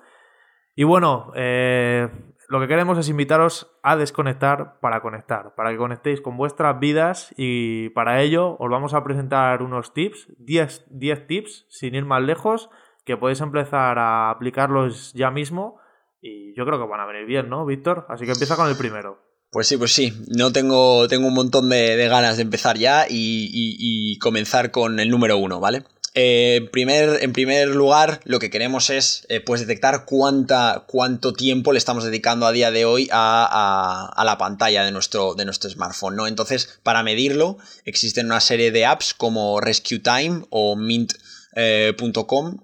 Y 0.76 0.84
bueno, 0.84 1.32
eh, 1.36 2.10
lo 2.50 2.60
que 2.60 2.68
queremos 2.68 2.98
es 2.98 3.10
invitaros 3.10 3.72
a 3.84 3.96
desconectar 3.96 4.80
para 4.80 5.02
conectar, 5.02 5.54
para 5.56 5.70
que 5.70 5.78
conectéis 5.78 6.20
con 6.20 6.36
vuestras 6.36 6.80
vidas 6.80 7.34
y 7.38 7.90
para 7.90 8.22
ello 8.22 8.58
os 8.60 8.70
vamos 8.72 8.94
a 8.94 9.04
presentar 9.04 9.62
unos 9.62 9.94
tips, 9.94 10.34
10, 10.40 10.88
10 10.90 11.28
tips, 11.28 11.66
sin 11.70 11.94
ir 11.94 12.06
más 12.06 12.24
lejos, 12.24 12.72
que 13.06 13.18
podéis 13.18 13.42
empezar 13.42 14.00
a 14.00 14.32
aplicarlos 14.32 15.14
ya 15.14 15.30
mismo 15.30 15.80
y 16.22 16.56
yo 16.56 16.66
creo 16.66 16.80
que 16.80 16.88
van 16.88 17.02
a 17.02 17.06
venir 17.06 17.26
bien, 17.26 17.50
¿no, 17.50 17.66
Víctor? 17.66 18.06
Así 18.10 18.26
que 18.26 18.32
empieza 18.32 18.56
con 18.56 18.68
el 18.68 18.76
primero. 18.76 19.29
Pues 19.52 19.68
sí, 19.68 19.78
pues 19.78 19.94
sí. 19.94 20.14
No 20.28 20.52
tengo, 20.52 21.08
tengo 21.08 21.28
un 21.28 21.34
montón 21.34 21.70
de, 21.70 22.08
ganas 22.08 22.38
de 22.38 22.44
empezar 22.44 22.78
ya 22.78 23.08
y, 23.10 24.18
comenzar 24.20 24.72
con 24.72 25.00
el 25.00 25.10
número 25.10 25.38
uno, 25.38 25.60
¿vale? 25.60 25.84
Eh, 26.16 26.68
primer, 26.72 27.24
en 27.24 27.34
primer 27.34 27.70
lugar, 27.70 28.20
lo 28.26 28.40
que 28.40 28.50
queremos 28.50 28.90
es 28.90 29.26
eh, 29.30 29.42
pues 29.42 29.62
detectar 29.62 30.06
cuánta, 30.06 30.84
cuánto 30.88 31.34
tiempo 31.34 31.72
le 31.72 31.78
estamos 31.78 32.04
dedicando 32.04 32.46
a 32.46 32.52
día 32.52 32.72
de 32.72 32.86
hoy 32.86 33.10
a, 33.12 34.22
la 34.24 34.38
pantalla 34.38 34.84
de 34.84 34.92
nuestro, 34.92 35.36
de 35.36 35.46
nuestro 35.46 35.70
smartphone, 35.70 36.16
¿no? 36.16 36.28
Entonces, 36.28 36.80
para 36.84 37.04
medirlo, 37.04 37.58
existen 37.86 38.26
una 38.28 38.42
serie 38.42 38.72
de 38.72 38.86
apps 38.86 39.14
como 39.14 39.62
Rescue 39.62 40.00
Time 40.00 40.44
o 40.50 40.76
Mint 40.76 41.14
eh, 41.56 41.96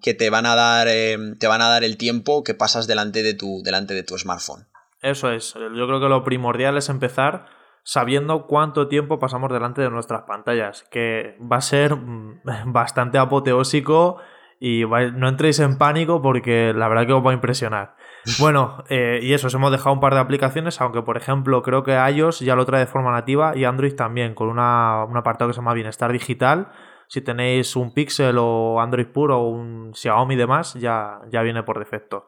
que 0.01 0.13
te 0.13 0.29
van 0.29 0.45
a 0.45 0.55
dar 0.55 0.87
te 0.87 1.47
van 1.47 1.61
a 1.61 1.69
dar 1.69 1.83
el 1.83 1.97
tiempo 1.97 2.43
que 2.43 2.53
pasas 2.53 2.87
delante 2.87 3.23
de 3.23 3.33
tu 3.33 3.61
delante 3.63 3.93
de 3.93 4.03
tu 4.03 4.17
smartphone. 4.17 4.67
Eso 5.05 5.31
es. 5.31 5.53
Yo 5.53 5.85
creo 5.85 5.99
que 5.99 6.09
lo 6.09 6.23
primordial 6.23 6.77
es 6.77 6.89
empezar 6.89 7.45
sabiendo 7.83 8.47
cuánto 8.47 8.87
tiempo 8.87 9.19
pasamos 9.19 9.51
delante 9.51 9.83
de 9.83 9.91
nuestras 9.91 10.23
pantallas, 10.23 10.83
que 10.89 11.37
va 11.39 11.57
a 11.57 11.61
ser 11.61 11.95
mm, 11.95 12.41
bastante 12.73 13.19
apoteósico 13.19 14.17
y 14.59 14.83
no 14.83 15.29
entréis 15.29 15.59
en 15.59 15.77
pánico 15.77 16.23
porque 16.23 16.73
la 16.73 16.87
verdad 16.87 17.05
que 17.05 17.13
os 17.13 17.23
va 17.23 17.31
a 17.31 17.35
impresionar. 17.35 17.95
Bueno, 18.39 18.83
eh, 18.89 19.19
y 19.21 19.33
eso, 19.33 19.45
os 19.45 19.53
hemos 19.53 19.71
dejado 19.71 19.93
un 19.93 19.99
par 19.99 20.15
de 20.15 20.19
aplicaciones, 20.19 20.81
aunque 20.81 21.03
por 21.03 21.15
ejemplo 21.15 21.61
creo 21.61 21.83
que 21.83 21.93
iOS 21.93 22.39
ya 22.39 22.55
lo 22.55 22.65
trae 22.65 22.79
de 22.79 22.87
forma 22.87 23.11
nativa 23.11 23.55
y 23.55 23.65
Android 23.65 23.93
también, 23.93 24.33
con 24.33 24.49
una, 24.49 25.05
un 25.05 25.15
apartado 25.15 25.49
que 25.49 25.53
se 25.53 25.59
llama 25.59 25.75
Bienestar 25.75 26.11
Digital. 26.11 26.71
Si 27.07 27.21
tenéis 27.21 27.75
un 27.75 27.93
Pixel 27.93 28.37
o 28.39 28.81
Android 28.81 29.05
puro 29.05 29.39
o 29.39 29.49
un 29.49 29.93
Xiaomi 29.93 30.33
y 30.33 30.37
demás, 30.37 30.73
ya, 30.73 31.19
ya 31.29 31.43
viene 31.43 31.61
por 31.61 31.77
defecto. 31.77 32.25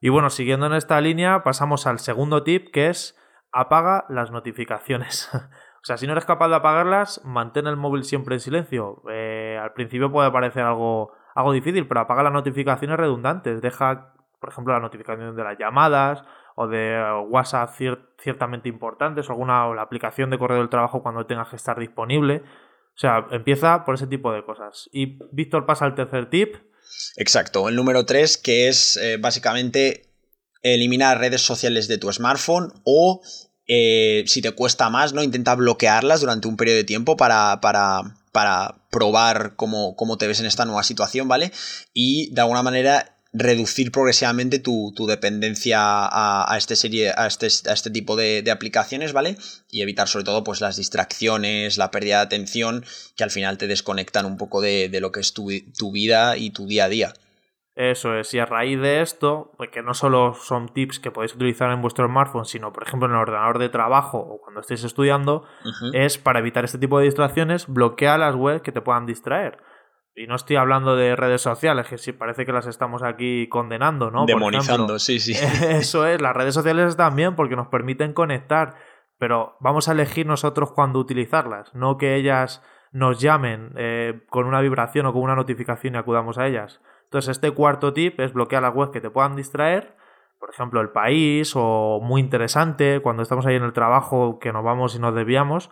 Y 0.00 0.10
bueno, 0.10 0.30
siguiendo 0.30 0.66
en 0.66 0.74
esta 0.74 1.00
línea, 1.00 1.42
pasamos 1.42 1.86
al 1.86 1.98
segundo 1.98 2.42
tip 2.42 2.70
que 2.72 2.88
es 2.88 3.18
apaga 3.52 4.04
las 4.08 4.30
notificaciones. 4.30 5.30
o 5.34 5.84
sea, 5.84 5.96
si 5.96 6.06
no 6.06 6.12
eres 6.12 6.24
capaz 6.24 6.48
de 6.48 6.56
apagarlas, 6.56 7.20
mantén 7.24 7.66
el 7.66 7.76
móvil 7.76 8.04
siempre 8.04 8.36
en 8.36 8.40
silencio. 8.40 9.02
Eh, 9.10 9.58
al 9.60 9.72
principio 9.72 10.12
puede 10.12 10.30
parecer 10.30 10.62
algo, 10.62 11.12
algo 11.34 11.52
difícil, 11.52 11.88
pero 11.88 12.00
apaga 12.00 12.22
las 12.22 12.32
notificaciones 12.32 12.96
redundantes. 12.96 13.60
Deja 13.60 14.14
por 14.40 14.50
ejemplo, 14.50 14.72
la 14.72 14.80
notificación 14.80 15.34
de 15.34 15.44
las 15.44 15.58
llamadas 15.58 16.24
o 16.54 16.66
de 16.66 17.22
WhatsApp 17.28 17.70
ciertamente 18.18 18.68
importantes 18.68 19.28
o 19.28 19.32
alguna 19.32 19.68
la 19.74 19.82
aplicación 19.82 20.30
de 20.30 20.38
correo 20.38 20.58
del 20.58 20.68
trabajo 20.68 21.02
cuando 21.02 21.26
tengas 21.26 21.48
que 21.48 21.56
estar 21.56 21.78
disponible. 21.78 22.42
O 22.44 23.00
sea, 23.00 23.26
empieza 23.30 23.84
por 23.84 23.94
ese 23.94 24.06
tipo 24.06 24.32
de 24.32 24.44
cosas. 24.44 24.88
Y 24.92 25.18
Víctor 25.32 25.66
pasa 25.66 25.84
al 25.84 25.94
tercer 25.94 26.30
tip. 26.30 26.56
Exacto, 27.16 27.68
el 27.68 27.76
número 27.76 28.06
3 28.06 28.38
que 28.38 28.68
es 28.68 28.96
eh, 28.96 29.16
básicamente 29.18 30.08
eliminar 30.62 31.18
redes 31.18 31.42
sociales 31.42 31.88
de 31.88 31.98
tu 31.98 32.12
smartphone 32.12 32.72
o 32.84 33.22
eh, 33.66 34.24
si 34.26 34.40
te 34.40 34.52
cuesta 34.52 34.88
más, 34.88 35.12
¿no? 35.12 35.22
Intenta 35.22 35.54
bloquearlas 35.54 36.20
durante 36.20 36.48
un 36.48 36.56
periodo 36.56 36.78
de 36.78 36.84
tiempo 36.84 37.16
para, 37.16 37.60
para, 37.60 38.16
para 38.32 38.86
probar 38.90 39.56
cómo, 39.56 39.94
cómo, 39.94 40.16
te 40.16 40.26
ves 40.26 40.40
en 40.40 40.46
esta 40.46 40.64
nueva 40.64 40.82
situación, 40.82 41.28
¿vale? 41.28 41.52
Y 41.92 42.30
de 42.32 42.40
alguna 42.40 42.62
manera 42.62 43.17
reducir 43.32 43.92
progresivamente 43.92 44.58
tu, 44.58 44.92
dependencia 45.06 45.78
a, 45.80 46.56
este 46.56 46.76
serie, 46.76 47.12
a 47.16 47.26
este, 47.26 47.46
a 47.68 47.72
este 47.72 47.90
tipo 47.90 48.16
de, 48.16 48.48
aplicaciones, 48.50 49.12
¿vale? 49.12 49.36
Y 49.70 49.82
evitar 49.82 50.08
sobre 50.08 50.24
todo 50.24 50.44
pues 50.44 50.60
las 50.60 50.76
distracciones, 50.76 51.76
la 51.78 51.90
pérdida 51.90 52.16
de 52.16 52.22
atención, 52.22 52.84
que 53.16 53.24
al 53.24 53.30
final 53.30 53.58
te 53.58 53.66
desconectan 53.66 54.26
un 54.26 54.36
poco 54.36 54.60
de, 54.60 54.90
lo 55.00 55.12
que 55.12 55.20
es 55.20 55.34
tu, 55.34 55.46
vida 55.92 56.36
y 56.36 56.50
tu 56.50 56.66
día 56.66 56.84
a 56.84 56.88
día. 56.88 57.12
Eso 57.76 58.16
es, 58.18 58.34
y 58.34 58.40
a 58.40 58.46
raíz 58.46 58.80
de 58.80 59.02
esto, 59.02 59.52
pues 59.56 59.70
que 59.70 59.82
no 59.82 59.94
solo 59.94 60.34
son 60.34 60.68
tips 60.74 60.98
que 60.98 61.12
podéis 61.12 61.36
utilizar 61.36 61.70
en 61.70 61.80
vuestro 61.80 62.08
smartphone, 62.08 62.44
sino 62.44 62.72
por 62.72 62.82
ejemplo 62.82 63.06
en 63.06 63.14
el 63.14 63.20
ordenador 63.20 63.60
de 63.60 63.68
trabajo 63.68 64.18
o 64.18 64.40
cuando 64.40 64.62
estéis 64.62 64.82
estudiando, 64.82 65.44
es 65.92 66.18
para 66.18 66.40
evitar 66.40 66.64
este 66.64 66.78
tipo 66.78 66.98
de 66.98 67.04
distracciones, 67.04 67.68
bloquea 67.68 68.18
las 68.18 68.34
webs 68.34 68.62
que 68.62 68.72
te 68.72 68.80
puedan 68.80 69.06
distraer. 69.06 69.58
Y 70.18 70.26
no 70.26 70.34
estoy 70.34 70.56
hablando 70.56 70.96
de 70.96 71.14
redes 71.14 71.42
sociales, 71.42 71.86
que 71.86 71.96
sí 71.96 72.10
parece 72.10 72.44
que 72.44 72.52
las 72.52 72.66
estamos 72.66 73.04
aquí 73.04 73.48
condenando, 73.48 74.10
¿no? 74.10 74.26
Demonizando, 74.26 74.98
sí, 74.98 75.20
sí. 75.20 75.32
Eso 75.68 76.06
es, 76.06 76.20
las 76.20 76.34
redes 76.34 76.54
sociales 76.54 76.96
también 76.96 77.36
porque 77.36 77.54
nos 77.54 77.68
permiten 77.68 78.14
conectar, 78.14 78.74
pero 79.16 79.56
vamos 79.60 79.88
a 79.88 79.92
elegir 79.92 80.26
nosotros 80.26 80.72
cuándo 80.72 80.98
utilizarlas, 80.98 81.72
no 81.72 81.98
que 81.98 82.16
ellas 82.16 82.64
nos 82.90 83.20
llamen 83.20 83.72
eh, 83.76 84.22
con 84.28 84.46
una 84.46 84.60
vibración 84.60 85.06
o 85.06 85.12
con 85.12 85.22
una 85.22 85.36
notificación 85.36 85.94
y 85.94 85.98
acudamos 85.98 86.36
a 86.36 86.48
ellas. 86.48 86.80
Entonces, 87.04 87.30
este 87.30 87.52
cuarto 87.52 87.92
tip 87.92 88.18
es 88.18 88.32
bloquear 88.32 88.62
las 88.62 88.74
webs 88.74 88.90
que 88.90 89.00
te 89.00 89.10
puedan 89.10 89.36
distraer, 89.36 89.94
por 90.40 90.50
ejemplo, 90.50 90.80
el 90.80 90.90
país 90.90 91.52
o 91.54 92.00
muy 92.02 92.20
interesante, 92.20 93.00
cuando 93.02 93.22
estamos 93.22 93.46
ahí 93.46 93.54
en 93.54 93.62
el 93.62 93.72
trabajo 93.72 94.40
que 94.40 94.52
nos 94.52 94.64
vamos 94.64 94.96
y 94.96 94.98
nos 94.98 95.14
desviamos. 95.14 95.70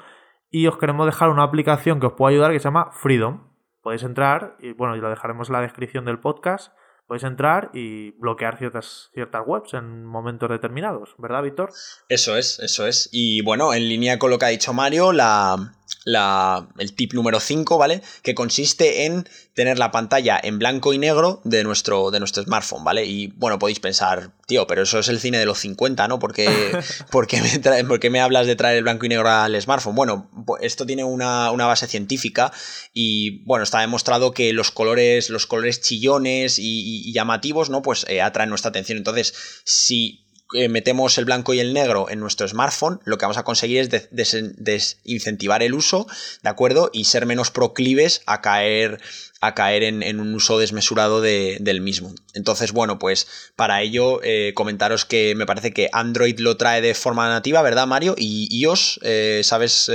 Y 0.50 0.68
os 0.68 0.78
queremos 0.78 1.06
dejar 1.06 1.30
una 1.30 1.42
aplicación 1.42 1.98
que 1.98 2.06
os 2.06 2.12
puede 2.12 2.34
ayudar 2.34 2.52
que 2.52 2.60
se 2.60 2.64
llama 2.64 2.90
Freedom 2.92 3.55
podéis 3.86 4.02
entrar, 4.02 4.56
y 4.58 4.72
bueno, 4.72 4.96
y 4.96 5.00
lo 5.00 5.08
dejaremos 5.08 5.48
en 5.48 5.52
la 5.52 5.60
descripción 5.60 6.04
del 6.06 6.18
podcast, 6.18 6.72
podéis 7.06 7.22
entrar 7.22 7.70
y 7.72 8.10
bloquear 8.18 8.58
ciertas, 8.58 9.10
ciertas 9.14 9.42
webs 9.46 9.74
en 9.74 10.04
momentos 10.04 10.50
determinados, 10.50 11.14
¿verdad, 11.18 11.44
Víctor? 11.44 11.70
Eso 12.08 12.36
es, 12.36 12.58
eso 12.58 12.84
es. 12.84 13.08
Y 13.12 13.42
bueno, 13.42 13.72
en 13.74 13.88
línea 13.88 14.18
con 14.18 14.30
lo 14.32 14.40
que 14.40 14.46
ha 14.46 14.48
dicho 14.48 14.72
Mario, 14.72 15.12
la, 15.12 15.72
la, 16.04 16.68
el 16.78 16.94
tip 16.94 17.14
número 17.14 17.40
5, 17.40 17.78
¿vale? 17.78 18.02
Que 18.22 18.34
consiste 18.34 19.06
en 19.06 19.28
tener 19.54 19.78
la 19.78 19.90
pantalla 19.90 20.38
en 20.42 20.58
blanco 20.58 20.92
y 20.92 20.98
negro 20.98 21.40
de 21.44 21.64
nuestro, 21.64 22.10
de 22.10 22.18
nuestro 22.18 22.42
smartphone, 22.42 22.84
¿vale? 22.84 23.06
Y 23.06 23.28
bueno, 23.28 23.58
podéis 23.58 23.80
pensar, 23.80 24.30
tío, 24.46 24.66
pero 24.66 24.82
eso 24.82 24.98
es 24.98 25.08
el 25.08 25.18
cine 25.18 25.38
de 25.38 25.46
los 25.46 25.58
50, 25.58 26.06
¿no? 26.08 26.18
Porque, 26.18 26.46
¿por, 27.10 27.26
qué 27.26 27.40
me 27.40 28.10
me 28.10 28.20
hablas 28.20 28.46
de 28.46 28.54
traer 28.54 28.76
el 28.76 28.82
blanco 28.82 29.06
y 29.06 29.08
negro 29.08 29.28
al 29.28 29.60
smartphone? 29.60 29.94
Bueno, 29.94 30.30
esto 30.60 30.86
tiene 30.86 31.04
una, 31.04 31.50
base 31.50 31.86
científica 31.86 32.52
y 32.92 33.42
bueno, 33.44 33.64
está 33.64 33.80
demostrado 33.80 34.32
que 34.32 34.52
los 34.52 34.70
colores, 34.70 35.30
los 35.30 35.46
colores 35.46 35.80
chillones 35.80 36.58
y, 36.58 37.12
llamativos, 37.12 37.70
¿no? 37.70 37.82
Pues 37.82 38.04
eh, 38.08 38.20
atraen 38.20 38.50
nuestra 38.50 38.68
atención. 38.68 38.98
Entonces, 38.98 39.34
si 39.64 40.25
eh, 40.54 40.68
metemos 40.68 41.18
el 41.18 41.24
blanco 41.24 41.54
y 41.54 41.60
el 41.60 41.74
negro 41.74 42.08
en 42.08 42.20
nuestro 42.20 42.46
smartphone, 42.46 43.00
lo 43.04 43.18
que 43.18 43.24
vamos 43.24 43.36
a 43.36 43.42
conseguir 43.42 43.80
es 43.80 44.08
desincentivar 44.12 45.60
el 45.64 45.74
uso, 45.74 46.06
¿de 46.42 46.48
acuerdo? 46.48 46.88
Y 46.92 47.06
ser 47.06 47.26
menos 47.26 47.50
proclives 47.50 48.22
a 48.26 48.42
caer, 48.42 49.00
a 49.40 49.56
caer 49.56 49.82
en, 49.82 50.20
un 50.20 50.34
uso 50.34 50.60
desmesurado 50.60 51.20
del 51.20 51.80
mismo. 51.80 52.14
Entonces, 52.32 52.70
bueno, 52.70 53.00
pues 53.00 53.50
para 53.56 53.82
ello 53.82 54.20
eh, 54.22 54.52
comentaros 54.54 55.04
que 55.04 55.34
me 55.34 55.46
parece 55.46 55.72
que 55.72 55.88
Android 55.92 56.38
lo 56.38 56.56
trae 56.56 56.80
de 56.80 56.94
forma 56.94 57.28
nativa, 57.28 57.60
¿verdad, 57.62 57.88
Mario? 57.88 58.14
Y 58.16 58.48
iOS, 58.52 59.00
eh, 59.02 59.40
¿sabes 59.42 59.90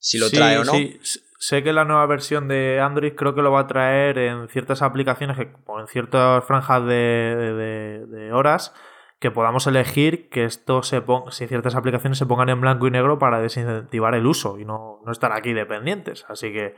si 0.00 0.16
lo 0.16 0.30
trae 0.30 0.56
o 0.56 0.64
no? 0.64 0.72
Sí. 0.72 0.98
Sé 1.38 1.62
que 1.62 1.72
la 1.72 1.86
nueva 1.86 2.04
versión 2.06 2.48
de 2.48 2.80
Android 2.80 3.14
creo 3.14 3.34
que 3.34 3.40
lo 3.40 3.50
va 3.50 3.60
a 3.60 3.66
traer 3.66 4.18
en 4.18 4.48
ciertas 4.48 4.82
aplicaciones 4.82 5.38
o 5.66 5.80
en 5.80 5.86
ciertas 5.86 6.44
franjas 6.44 6.86
de 6.86 8.30
horas 8.32 8.72
que 9.20 9.30
podamos 9.30 9.66
elegir 9.66 10.30
que 10.30 10.44
esto 10.44 10.82
se 10.82 11.02
ponga, 11.02 11.30
si 11.30 11.46
ciertas 11.46 11.76
aplicaciones 11.76 12.18
se 12.18 12.26
pongan 12.26 12.48
en 12.48 12.60
blanco 12.60 12.86
y 12.86 12.90
negro 12.90 13.18
para 13.18 13.38
desincentivar 13.38 14.14
el 14.14 14.26
uso 14.26 14.58
y 14.58 14.64
no, 14.64 15.00
no 15.04 15.12
estar 15.12 15.32
aquí 15.32 15.52
dependientes. 15.52 16.24
Así 16.28 16.52
que 16.52 16.74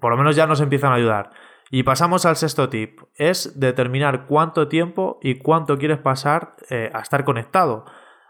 por 0.00 0.10
lo 0.10 0.16
menos 0.16 0.34
ya 0.34 0.46
nos 0.46 0.60
empiezan 0.60 0.92
a 0.92 0.96
ayudar. 0.96 1.30
Y 1.70 1.82
pasamos 1.82 2.24
al 2.24 2.36
sexto 2.36 2.68
tip, 2.68 3.00
es 3.16 3.58
determinar 3.58 4.26
cuánto 4.26 4.68
tiempo 4.68 5.18
y 5.22 5.38
cuánto 5.38 5.76
quieres 5.78 5.98
pasar 5.98 6.54
eh, 6.70 6.90
a 6.94 7.00
estar 7.00 7.24
conectado. 7.24 7.84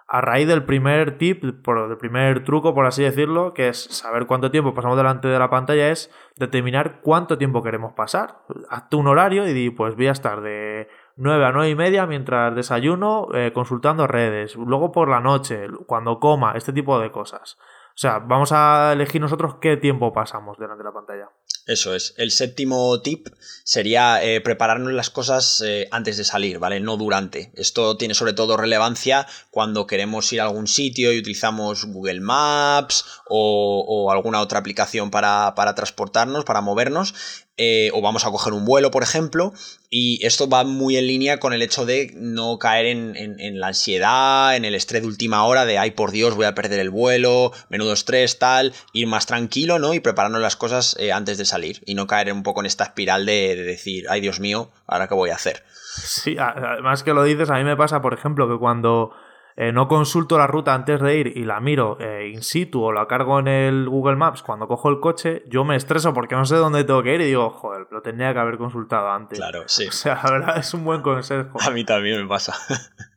A 0.07 0.21
raíz 0.21 0.47
del 0.47 0.65
primer 0.65 1.17
tip, 1.19 1.45
por, 1.63 1.89
del 1.89 1.97
primer 1.97 2.45
truco, 2.45 2.75
por 2.75 2.87
así 2.87 3.03
decirlo, 3.03 3.55
que 3.55 3.69
es 3.69 3.85
saber 3.85 4.27
cuánto 4.27 4.51
tiempo 4.51 4.75
pasamos 4.75 4.97
delante 4.97 5.29
de 5.29 5.39
la 5.39 5.51
pantalla, 5.51 5.91
es 5.91 6.13
determinar 6.37 7.01
cuánto 7.03 7.39
tiempo 7.39 7.63
queremos 7.63 7.93
pasar. 7.95 8.39
Hazte 8.69 8.97
un 8.97 9.09
horario 9.09 9.49
y 9.49 9.53
di, 9.53 9.71
pues 9.71 9.97
voy 9.97 10.09
a 10.09 10.13
estar 10.13 10.41
de 10.41 10.89
9 11.16 11.44
a 11.44 11.52
9 11.52 11.71
y 11.71 11.75
media 11.75 12.06
mientras 12.06 12.54
desayuno, 12.54 13.28
eh, 13.35 13.52
consultando 13.52 14.06
redes, 14.06 14.56
luego 14.56 14.92
por 14.92 15.09
la 15.09 15.21
noche, 15.21 15.68
cuando 15.87 16.18
coma, 16.18 16.52
este 16.56 16.73
tipo 16.73 16.99
de 16.99 17.11
cosas. 17.11 17.56
O 17.94 17.97
sea, 17.97 18.18
vamos 18.18 18.50
a 18.52 18.92
elegir 18.92 19.21
nosotros 19.21 19.56
qué 19.61 19.76
tiempo 19.76 20.12
pasamos 20.12 20.59
delante 20.59 20.83
de 20.83 20.88
la 20.88 20.94
pantalla. 20.94 21.28
Eso 21.66 21.94
es. 21.94 22.12
El 22.18 22.30
séptimo 22.30 23.00
tip 23.00 23.28
sería 23.62 24.23
eh, 24.23 24.42
prepararnos 24.42 24.92
las 24.92 25.09
cosas 25.09 25.62
eh, 25.64 25.88
antes 25.90 26.18
de 26.18 26.25
salir, 26.25 26.59
¿vale? 26.59 26.78
No 26.80 26.99
durante. 26.99 27.50
Esto 27.54 27.97
tiene 27.97 28.12
sobre 28.12 28.35
todo 28.35 28.59
relevancia 28.59 29.26
cuando 29.50 29.87
queremos 29.87 30.30
ir 30.35 30.42
a 30.42 30.44
algún 30.44 30.66
sitio 30.66 31.12
y 31.12 31.18
utilizamos 31.18 31.87
Google 31.87 32.21
Maps 32.21 33.06
o, 33.26 34.11
alguna 34.12 34.40
otra 34.40 34.59
aplicación 34.59 35.11
para, 35.11 35.54
para 35.54 35.75
transportarnos, 35.75 36.44
para 36.44 36.61
movernos. 36.61 37.14
Eh, 37.56 37.90
o 37.92 38.00
vamos 38.00 38.26
a 38.26 38.33
coger 38.33 38.52
un 38.52 38.64
vuelo, 38.64 38.90
por 38.90 39.04
ejemplo, 39.04 39.52
y 39.88 40.18
esto 40.26 40.49
va 40.49 40.64
muy 40.64 40.97
en 40.97 41.06
línea 41.06 41.38
con 41.38 41.52
el 41.52 41.62
hecho 41.62 41.87
de 41.87 42.11
no 42.16 42.59
caer 42.59 42.87
en, 42.87 43.61
la 43.61 43.68
ansiedad, 43.68 44.56
en 44.56 44.64
el 44.64 44.75
estrés 44.75 45.02
de 45.02 45.06
última 45.06 45.44
hora 45.44 45.64
de, 45.64 45.78
ay, 45.78 45.92
por 45.92 46.11
Dios, 46.11 46.35
voy 46.35 46.47
a 46.47 46.56
perder 46.56 46.80
el 46.80 46.90
vuelo, 46.90 47.52
menudo 47.68 47.92
estrés, 47.92 48.40
tal, 48.40 48.73
ir 48.92 49.06
más 49.06 49.26
tranquilo, 49.26 49.78
¿no? 49.78 49.94
Y 49.94 50.00
prepararnos 50.00 50.40
las 50.40 50.56
cosas 50.56 50.97
eh, 50.99 51.12
antes 51.12 51.38
de 51.38 51.44
salir 51.44 51.54
y 51.63 51.95
no 51.95 52.07
caer 52.07 52.33
un 52.33 52.43
poco 52.43 52.61
en 52.61 52.67
esta 52.67 52.85
espiral 52.85 53.27
de, 53.27 53.57
de 53.57 53.63
decir, 53.63 54.07
ay, 54.09 54.21
Dios 54.21 54.41
mío, 54.41 54.71
¿ahora 54.87 55.09
qué 55.09 55.15
voy 55.15 55.31
a 55.31 55.35
hacer? 55.35 55.63
Sí, 55.69 56.37
además 56.39 57.03
que 57.03 57.15
lo 57.15 57.23
dices, 57.23 57.51
a 57.51 57.55
mí 57.55 57.65
me 57.65 57.77
pasa, 57.77 58.03
por 58.03 58.15
ejemplo, 58.15 58.49
que 58.49 58.59
cuando 58.59 59.13
eh, 59.57 59.71
no 59.71 59.87
consulto 59.87 60.37
la 60.37 60.49
ruta 60.49 60.75
antes 60.75 61.01
de 61.01 61.17
ir 61.17 61.33
y 61.37 61.45
la 61.45 61.61
miro 61.61 61.97
eh, 62.01 62.29
in 62.33 62.43
situ 62.43 62.83
o 62.83 62.93
la 62.93 63.07
cargo 63.07 63.39
en 63.39 63.47
el 63.47 63.89
Google 63.89 64.17
Maps 64.17 64.43
cuando 64.43 64.67
cojo 64.67 64.89
el 64.89 64.99
coche, 64.99 65.45
yo 65.47 65.65
me 65.65 65.77
estreso 65.77 66.13
porque 66.13 66.35
no 66.35 66.45
sé 66.45 66.57
dónde 66.57 66.83
tengo 66.83 67.05
que 67.05 67.15
ir 67.15 67.21
y 67.21 67.27
digo, 67.27 67.51
joder, 67.51 67.87
lo 67.93 68.03
tenía 68.03 68.33
que 68.33 68.41
haber 68.41 68.59
consultado 68.59 69.11
antes. 69.11 69.39
Claro, 69.39 69.63
sí. 69.67 69.87
O 69.87 69.93
sea, 69.93 70.21
la 70.25 70.31
verdad 70.31 70.59
es 70.59 70.75
un 70.75 70.85
buen 70.85 71.03
consejo. 71.03 71.57
A 71.61 71.71
mí 71.71 71.85
también 71.85 72.21
me 72.23 72.29
pasa. 72.29 72.55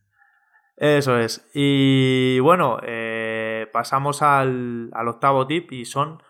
Eso 0.78 1.18
es. 1.18 1.50
Y 1.56 2.40
bueno, 2.42 2.78
eh, 2.84 3.68
pasamos 3.74 4.22
al, 4.22 4.92
octavo 5.08 5.48
tip 5.48 5.72
y 5.72 5.86
son 5.86 6.22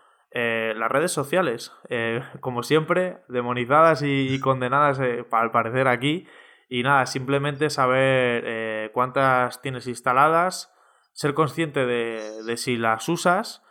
las 0.76 0.90
redes 0.90 1.12
sociales. 1.12 1.72
como 2.40 2.62
siempre, 2.62 3.18
demonizadas 3.28 4.02
y, 4.02 4.40
condenadas 4.40 5.00
al 5.30 5.50
parecer 5.50 5.88
aquí. 5.88 6.26
Y 6.68 6.82
nada, 6.82 7.06
simplemente 7.06 7.70
saber 7.70 8.44
eh, 8.46 8.90
cuántas 8.92 9.62
tienes 9.62 9.86
instaladas, 9.86 10.74
ser 11.14 11.32
consciente 11.32 11.86
de, 11.86 12.56
si 12.58 12.76
las 12.76 13.08
usas 13.08 13.64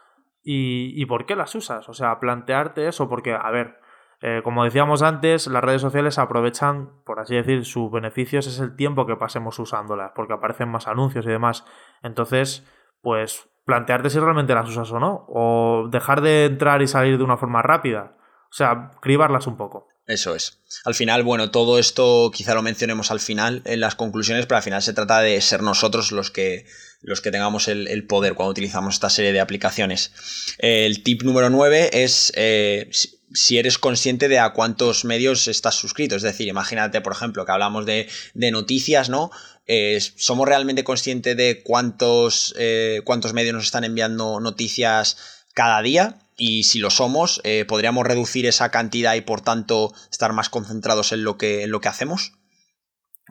y, 0.43 1.05
por 1.05 1.25
qué 1.25 1.35
las 1.35 1.53
usas. 1.53 1.87
O 1.89 1.93
sea, 1.93 2.19
plantearte 2.19 2.87
eso, 2.87 3.07
porque, 3.09 3.33
a 3.33 3.51
ver, 3.51 3.79
Eh, 4.19 4.41
como 4.43 4.63
decíamos 4.63 5.03
antes, 5.03 5.45
las 5.45 5.63
redes 5.63 5.81
sociales 5.81 6.17
aprovechan, 6.17 6.89
por 7.05 7.19
así 7.19 7.35
decir, 7.35 7.65
sus 7.65 7.91
beneficios 7.91 8.47
es 8.47 8.59
el 8.59 8.75
tiempo 8.75 9.05
que 9.05 9.15
pasemos 9.15 9.59
usándolas, 9.59 10.11
porque 10.15 10.33
aparecen 10.33 10.69
más 10.69 10.87
anuncios 10.87 11.23
y 11.27 11.29
demás. 11.29 11.65
Entonces, 12.01 12.65
pues 13.03 13.47
plantearte 13.67 14.09
si 14.09 14.17
realmente 14.17 14.55
las 14.55 14.69
usas 14.69 14.89
o 14.93 14.99
no, 14.99 15.25
o 15.27 15.89
dejar 15.91 16.21
de 16.21 16.45
entrar 16.45 16.81
y 16.81 16.87
salir 16.87 17.17
de 17.17 17.23
una 17.25 17.35
forma 17.35 17.61
rápida. 17.61 18.15
O 18.49 18.53
sea, 18.53 18.91
cribarlas 19.01 19.45
un 19.45 19.57
poco. 19.57 19.89
Eso 20.07 20.33
es. 20.35 20.61
Al 20.85 20.95
final, 20.95 21.23
bueno, 21.23 21.51
todo 21.51 21.77
esto 21.77 22.31
quizá 22.33 22.55
lo 22.55 22.61
mencionemos 22.61 23.11
al 23.11 23.19
final 23.19 23.61
en 23.65 23.81
las 23.81 23.95
conclusiones, 23.95 24.45
pero 24.45 24.55
al 24.55 24.63
final 24.63 24.81
se 24.81 24.93
trata 24.93 25.19
de 25.19 25.39
ser 25.41 25.61
nosotros 25.61 26.13
los 26.13 26.31
que, 26.31 26.65
los 27.01 27.21
que 27.21 27.31
tengamos 27.31 27.67
el, 27.67 28.05
poder 28.07 28.33
cuando 28.33 28.51
utilizamos 28.51 28.95
esta 28.95 29.09
serie 29.09 29.33
de 29.33 29.39
aplicaciones. 29.39 30.11
El 30.57 31.03
tip 31.03 31.23
número 31.23 31.49
9 31.49 32.03
es 32.03 32.31
eh, 32.35 32.89
si 33.33 33.57
eres 33.57 33.77
consciente 33.77 34.27
de 34.27 34.39
a 34.39 34.53
cuántos 34.53 35.05
medios 35.05 35.47
estás 35.47 35.75
suscrito. 35.75 36.15
Es 36.15 36.23
decir, 36.23 36.47
imagínate, 36.47 37.01
por 37.01 37.13
ejemplo, 37.13 37.45
que 37.45 37.51
hablamos 37.51 37.85
de, 37.85 38.07
noticias, 38.35 39.09
¿no? 39.09 39.31
Eh, 39.67 39.99
¿Somos 40.15 40.47
realmente 40.47 40.83
conscientes 40.83 41.35
de 41.35 41.61
cuántos, 41.63 42.55
eh, 42.57 43.01
cuántos 43.03 43.33
medios 43.33 43.53
nos 43.53 43.65
están 43.65 43.83
enviando 43.83 44.39
noticias 44.39 45.45
cada 45.53 45.81
día? 45.81 46.19
Y 46.39 46.63
si 46.63 46.77
lo 46.79 46.91
somos, 46.91 47.41
¿podríamos 47.67 48.05
reducir 48.05 48.45
esa 48.45 48.69
cantidad 48.69 49.15
y 49.15 49.21
por 49.21 49.41
tanto 49.41 49.91
estar 50.11 50.33
más 50.33 50.49
concentrados 50.49 51.11
en 51.11 51.23
lo 51.23 51.35
que, 51.35 51.63
en 51.63 51.71
lo 51.71 51.81
que 51.81 51.87
hacemos? 51.87 52.33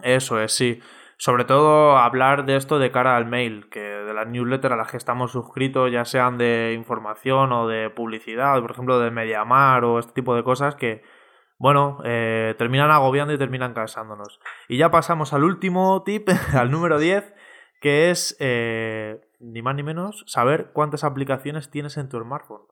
Eso 0.03 0.43
es, 0.43 0.53
sí. 0.53 0.81
Sobre 1.19 1.45
todo 1.45 1.97
hablar 1.97 2.45
de 2.45 2.57
esto 2.57 2.79
de 2.79 2.91
cara 2.91 3.17
al 3.17 3.27
mail, 3.27 3.69
que 3.71 3.81
de 3.81 4.13
las 4.13 4.27
newsletters 4.27 4.75
a 4.75 4.77
las 4.77 4.91
que 4.91 4.99
estamos 4.99 5.33
suscritos, 5.33 5.91
ya 5.91 6.05
sean 6.05 6.37
de 6.37 6.75
información 6.77 7.53
o 7.53 7.67
de 7.67 7.89
publicidad, 7.89 8.61
por 8.61 8.71
ejemplo 8.71 8.99
de 8.99 9.11
Mediamar 9.11 9.85
o 9.85 9.99
este 9.99 10.13
tipo 10.13 10.35
de 10.35 10.45
cosas 10.45 10.75
que, 10.75 11.03
bueno, 11.59 12.01
eh, 12.05 12.55
terminan 12.59 12.91
agobiando 12.91 13.33
y 13.33 13.39
terminan 13.39 13.73
cansándonos. 13.73 14.41
Y 14.69 14.77
ya 14.77 14.91
pasamos 14.91 15.33
al 15.33 15.45
último 15.45 16.03
tip, 16.03 16.29
al 16.55 16.71
número 16.71 16.99
10, 16.99 17.33
que 17.81 18.11
es 18.11 18.37
eh, 18.39 19.27
ni 19.41 19.63
más 19.63 19.75
ni 19.75 19.83
menos 19.83 20.23
saber 20.27 20.71
cuántas 20.75 21.03
aplicaciones 21.03 21.71
tienes 21.71 21.97
en 21.97 22.11
tu 22.11 22.21
smartphone. 22.21 22.63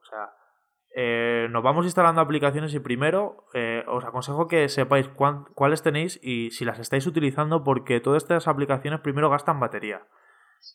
Eh, 0.97 1.49
nos 1.51 1.65
vamos 1.65 1.85
instalando 1.87 2.21
aplicaciones 2.21 2.73
y 2.73 2.79
primero 2.79 3.49
eh, 3.53 3.83
os 3.89 4.05
aconsejo 4.05 4.47
que 4.47 4.69
sepáis 4.69 5.11
cuáles 5.55 5.83
tenéis 5.83 6.21
y 6.23 6.53
si 6.53 6.65
las 6.65 6.79
estáis 6.79 7.07
utilizando 7.09 7.65
porque 7.65 7.99
todas 7.99 8.23
estas 8.23 8.47
aplicaciones 8.47 9.01
primero 9.01 9.29
gastan 9.29 9.59
batería 9.59 10.07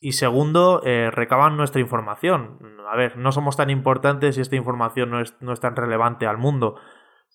y 0.01 0.11
segundo 0.13 0.81
eh, 0.83 1.09
recaban 1.09 1.55
nuestra 1.55 1.81
información. 1.81 2.59
A 2.91 2.97
ver, 2.97 3.17
no 3.17 3.31
somos 3.31 3.55
tan 3.55 3.69
importantes 3.69 4.38
y 4.38 4.41
esta 4.41 4.57
información 4.57 5.09
no 5.09 5.21
es, 5.21 5.35
no 5.39 5.53
es 5.53 5.59
tan 5.61 5.77
relevante 5.77 6.27
al 6.27 6.38
mundo, 6.38 6.75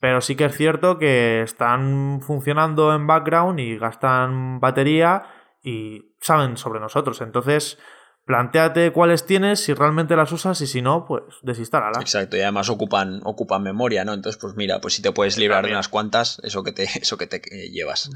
pero 0.00 0.20
sí 0.20 0.36
que 0.36 0.44
es 0.44 0.56
cierto 0.56 0.98
que 0.98 1.42
están 1.42 2.20
funcionando 2.20 2.94
en 2.94 3.06
background 3.06 3.60
y 3.60 3.78
gastan 3.78 4.60
batería 4.60 5.22
y 5.62 6.14
saben 6.20 6.58
sobre 6.58 6.80
nosotros. 6.80 7.22
Entonces, 7.22 7.78
planteate 8.24 8.92
cuáles 8.92 9.26
tienes, 9.26 9.60
si 9.60 9.74
realmente 9.74 10.16
las 10.16 10.32
usas 10.32 10.60
y 10.60 10.66
si 10.66 10.82
no, 10.82 11.04
pues 11.06 11.22
desinstálala. 11.42 12.00
Exacto, 12.00 12.36
y 12.36 12.40
además 12.40 12.68
ocupan, 12.70 13.20
ocupan 13.24 13.62
memoria, 13.62 14.04
¿no? 14.04 14.14
Entonces, 14.14 14.40
pues 14.40 14.54
mira, 14.56 14.80
pues 14.80 14.94
si 14.94 15.02
te 15.02 15.12
puedes 15.12 15.36
librar 15.38 15.64
de 15.64 15.72
unas 15.72 15.88
cuantas, 15.88 16.40
eso 16.42 16.62
que 16.62 16.72
te, 16.72 16.84
eso 17.00 17.18
que 17.18 17.26
te 17.26 17.40
llevas. 17.70 18.10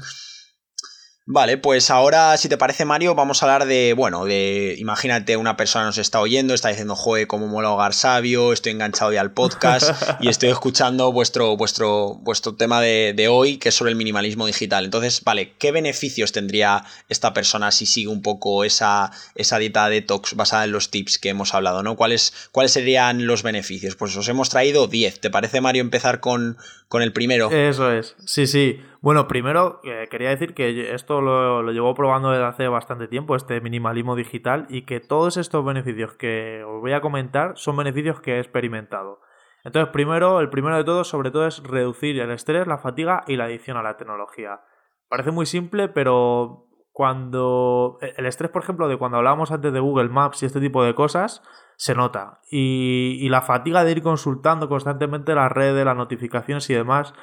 Vale, 1.31 1.59
pues 1.59 1.91
ahora, 1.91 2.35
si 2.37 2.49
te 2.49 2.57
parece, 2.57 2.85
Mario, 2.85 3.13
vamos 3.13 3.43
a 3.43 3.45
hablar 3.45 3.67
de, 3.67 3.93
bueno, 3.93 4.25
de, 4.25 4.73
imagínate, 4.79 5.37
una 5.37 5.55
persona 5.55 5.85
nos 5.85 5.99
está 5.99 6.21
oyendo, 6.21 6.55
está 6.55 6.69
diciendo, 6.69 6.95
joe, 6.95 7.27
cómo 7.27 7.45
mola 7.45 7.69
hogar 7.69 7.93
sabio, 7.93 8.51
estoy 8.51 8.71
enganchado 8.71 9.13
ya 9.13 9.21
al 9.21 9.31
podcast 9.31 9.91
y 10.21 10.27
estoy 10.27 10.49
escuchando 10.49 11.11
vuestro, 11.11 11.55
vuestro, 11.55 12.15
vuestro 12.15 12.55
tema 12.55 12.81
de, 12.81 13.27
hoy, 13.29 13.57
que 13.57 13.69
es 13.69 13.75
sobre 13.75 13.91
el 13.91 13.95
minimalismo 13.95 14.47
digital. 14.47 14.85
Entonces, 14.85 15.23
vale, 15.23 15.53
¿qué 15.59 15.71
beneficios 15.71 16.31
tendría 16.31 16.83
esta 17.09 17.31
persona 17.31 17.69
si 17.69 17.85
sigue 17.85 18.07
un 18.07 18.23
poco 18.23 18.63
esa, 18.63 19.11
esa 19.35 19.59
dieta 19.59 19.87
detox 19.87 20.33
basada 20.33 20.63
en 20.63 20.71
los 20.71 20.89
tips 20.89 21.19
que 21.19 21.29
hemos 21.29 21.53
hablado, 21.53 21.83
¿no? 21.83 21.95
¿Cuáles, 21.95 22.33
¿Cuáles 22.51 22.71
serían 22.71 23.27
los 23.27 23.43
beneficios? 23.43 23.95
Pues 23.95 24.17
os 24.17 24.27
hemos 24.29 24.49
traído 24.49 24.87
10. 24.87 25.19
¿Te 25.19 25.29
parece, 25.29 25.61
Mario, 25.61 25.81
empezar 25.81 26.21
con, 26.21 26.57
con 26.87 27.03
el 27.03 27.13
primero? 27.13 27.51
Eso 27.51 27.91
es, 27.91 28.15
sí, 28.25 28.47
sí. 28.47 28.79
Bueno, 29.01 29.29
primero 29.29 29.79
eh, 29.85 30.07
quería 30.11 30.29
decir 30.29 30.53
que 30.53 30.93
esto 30.93 31.21
lo, 31.21 31.61
lo, 31.61 31.71
llevo 31.71 31.93
probando 31.93 32.31
desde 32.31 32.43
hace 32.43 32.67
bastante 32.67 33.07
tiempo, 33.07 33.35
este 33.35 33.61
minimalismo 33.61 34.15
digital, 34.15 34.65
y 34.69 34.81
que 34.81 34.99
todos 34.99 35.37
estos 35.37 35.63
beneficios 35.63 36.13
que 36.13 36.63
os 36.65 36.81
voy 36.81 36.91
a 36.91 36.99
comentar 36.99 37.53
son 37.55 37.77
beneficios 37.77 38.19
que 38.19 38.35
he 38.35 38.39
experimentado. 38.39 39.21
Entonces, 39.63 39.91
primero, 39.91 40.41
el 40.41 40.49
primero 40.49 40.75
de 40.75 40.83
todos, 40.83 41.07
sobre 41.07 41.31
todo, 41.31 41.47
es 41.47 41.63
reducir 41.63 42.19
el 42.19 42.31
estrés, 42.31 42.67
la 42.67 42.77
fatiga 42.77 43.23
y 43.27 43.37
la 43.37 43.45
adicción 43.45 43.77
a 43.77 43.83
la 43.83 43.95
tecnología. 43.95 44.61
Parece 45.07 45.31
muy 45.31 45.45
simple, 45.45 45.87
pero 45.87 46.67
cuando. 46.91 47.99
El 48.01 48.25
estrés, 48.25 48.51
por 48.51 48.63
ejemplo, 48.63 48.87
de 48.87 48.97
cuando 48.97 49.17
hablábamos 49.17 49.51
antes 49.51 49.71
de 49.71 49.79
Google 49.79 50.09
Maps 50.09 50.43
y 50.43 50.45
este 50.45 50.59
tipo 50.59 50.83
de 50.83 50.95
cosas, 50.95 51.41
se 51.77 51.95
nota. 51.95 52.41
Y, 52.51 53.17
y 53.21 53.29
la 53.29 53.41
fatiga 53.41 53.83
de 53.83 53.91
ir 53.91 54.01
consultando 54.01 54.67
constantemente 54.67 55.35
las 55.35 55.51
redes, 55.51 55.85
las 55.85 55.95
notificaciones 55.95 56.69
y 56.69 56.73
demás 56.73 57.13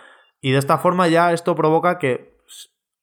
y 0.40 0.52
de 0.52 0.58
esta 0.58 0.78
forma 0.78 1.08
ya 1.08 1.32
esto 1.32 1.54
provoca 1.54 1.98
que 1.98 2.36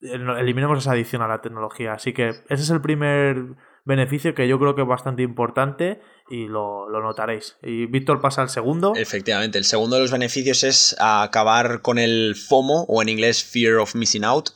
eliminemos 0.02 0.80
esa 0.80 0.92
adicción 0.92 1.22
a 1.22 1.28
la 1.28 1.42
tecnología. 1.42 1.94
Así 1.94 2.14
que 2.14 2.30
ese 2.30 2.54
es 2.54 2.70
el 2.70 2.82
primer 2.82 3.56
beneficio 3.86 4.34
que 4.34 4.48
yo 4.48 4.60
creo 4.60 4.76
que 4.76 4.82
es 4.82 4.88
bastante 4.88 5.24
importante 5.24 6.02
y 6.30 6.48
lo, 6.48 6.88
notaréis. 6.90 7.58
Y 7.62 7.86
Víctor 7.86 8.22
pasa 8.22 8.42
al 8.42 8.50
segundo. 8.50 8.94
Efectivamente, 8.96 9.58
el 9.58 9.66
segundo 9.66 9.98
de 9.98 10.04
los 10.04 10.12
beneficios 10.12 10.64
es 10.64 10.96
acabar 11.00 11.82
con 11.82 12.00
el 12.00 12.36
FOMO 12.36 12.86
o 12.88 13.02
en 13.02 13.10
inglés 13.10 13.44
Fear 13.44 13.78
of 13.78 13.96
Missing 13.96 14.24
Out 14.24 14.50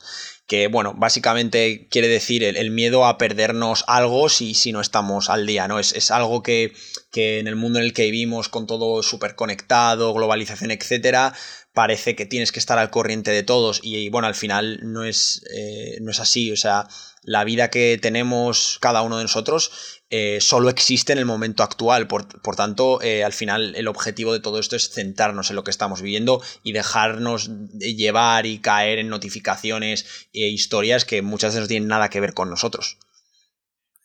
que 0.48 0.66
bueno, 0.68 0.94
básicamente 0.96 1.88
quiere 1.90 2.08
decir 2.08 2.42
el, 2.42 2.70
miedo 2.70 3.04
a 3.04 3.18
perdernos 3.18 3.84
algo 3.86 4.30
si, 4.30 4.54
si, 4.54 4.72
no 4.72 4.80
estamos 4.80 5.28
al 5.28 5.46
día, 5.46 5.68
¿no? 5.68 5.78
Es, 5.78 5.92
es 5.92 6.10
algo 6.10 6.42
que, 6.42 6.72
que, 7.12 7.38
en 7.38 7.48
el 7.48 7.54
mundo 7.54 7.78
en 7.78 7.84
el 7.84 7.92
que 7.92 8.04
vivimos 8.04 8.48
con 8.48 8.66
todo 8.66 9.02
súper 9.02 9.34
conectado, 9.34 10.14
globalización, 10.14 10.70
etcétera, 10.70 11.34
parece 11.74 12.16
que 12.16 12.24
tienes 12.24 12.50
que 12.50 12.60
estar 12.60 12.78
al 12.78 12.90
corriente 12.90 13.30
de 13.30 13.42
todos 13.42 13.80
y, 13.82 14.08
bueno, 14.08 14.26
al 14.26 14.34
final 14.34 14.80
no 14.82 15.04
es, 15.04 15.44
eh, 15.54 15.98
no 16.00 16.10
es 16.10 16.18
así, 16.18 16.50
o 16.50 16.56
sea, 16.56 16.88
la 17.22 17.44
vida 17.44 17.70
que 17.70 17.98
tenemos 18.00 18.78
cada 18.80 19.02
uno 19.02 19.18
de 19.18 19.24
nosotros 19.24 20.02
eh, 20.10 20.40
solo 20.40 20.70
existe 20.70 21.12
en 21.12 21.18
el 21.18 21.26
momento 21.26 21.62
actual, 21.62 22.06
por, 22.06 22.24
tanto, 22.56 23.02
eh, 23.02 23.24
al 23.24 23.32
final 23.32 23.74
el 23.76 23.88
objetivo 23.88 24.32
de 24.32 24.40
todo 24.40 24.58
esto 24.58 24.76
es 24.76 24.90
centrarnos 24.90 25.50
en 25.50 25.56
lo 25.56 25.64
que 25.64 25.70
estamos 25.70 26.00
viviendo 26.00 26.40
y 26.62 26.72
dejarnos 26.72 27.50
llevar 27.78 28.46
y 28.46 28.60
caer 28.60 28.98
en 28.98 29.08
notificaciones 29.08 30.28
e 30.32 30.48
historias 30.48 31.04
que 31.04 31.20
muchas 31.22 31.50
veces 31.50 31.62
no 31.62 31.68
tienen 31.68 31.88
nada 31.88 32.08
que 32.08 32.20
ver 32.20 32.32
con 32.34 32.48
nosotros. 32.48 32.98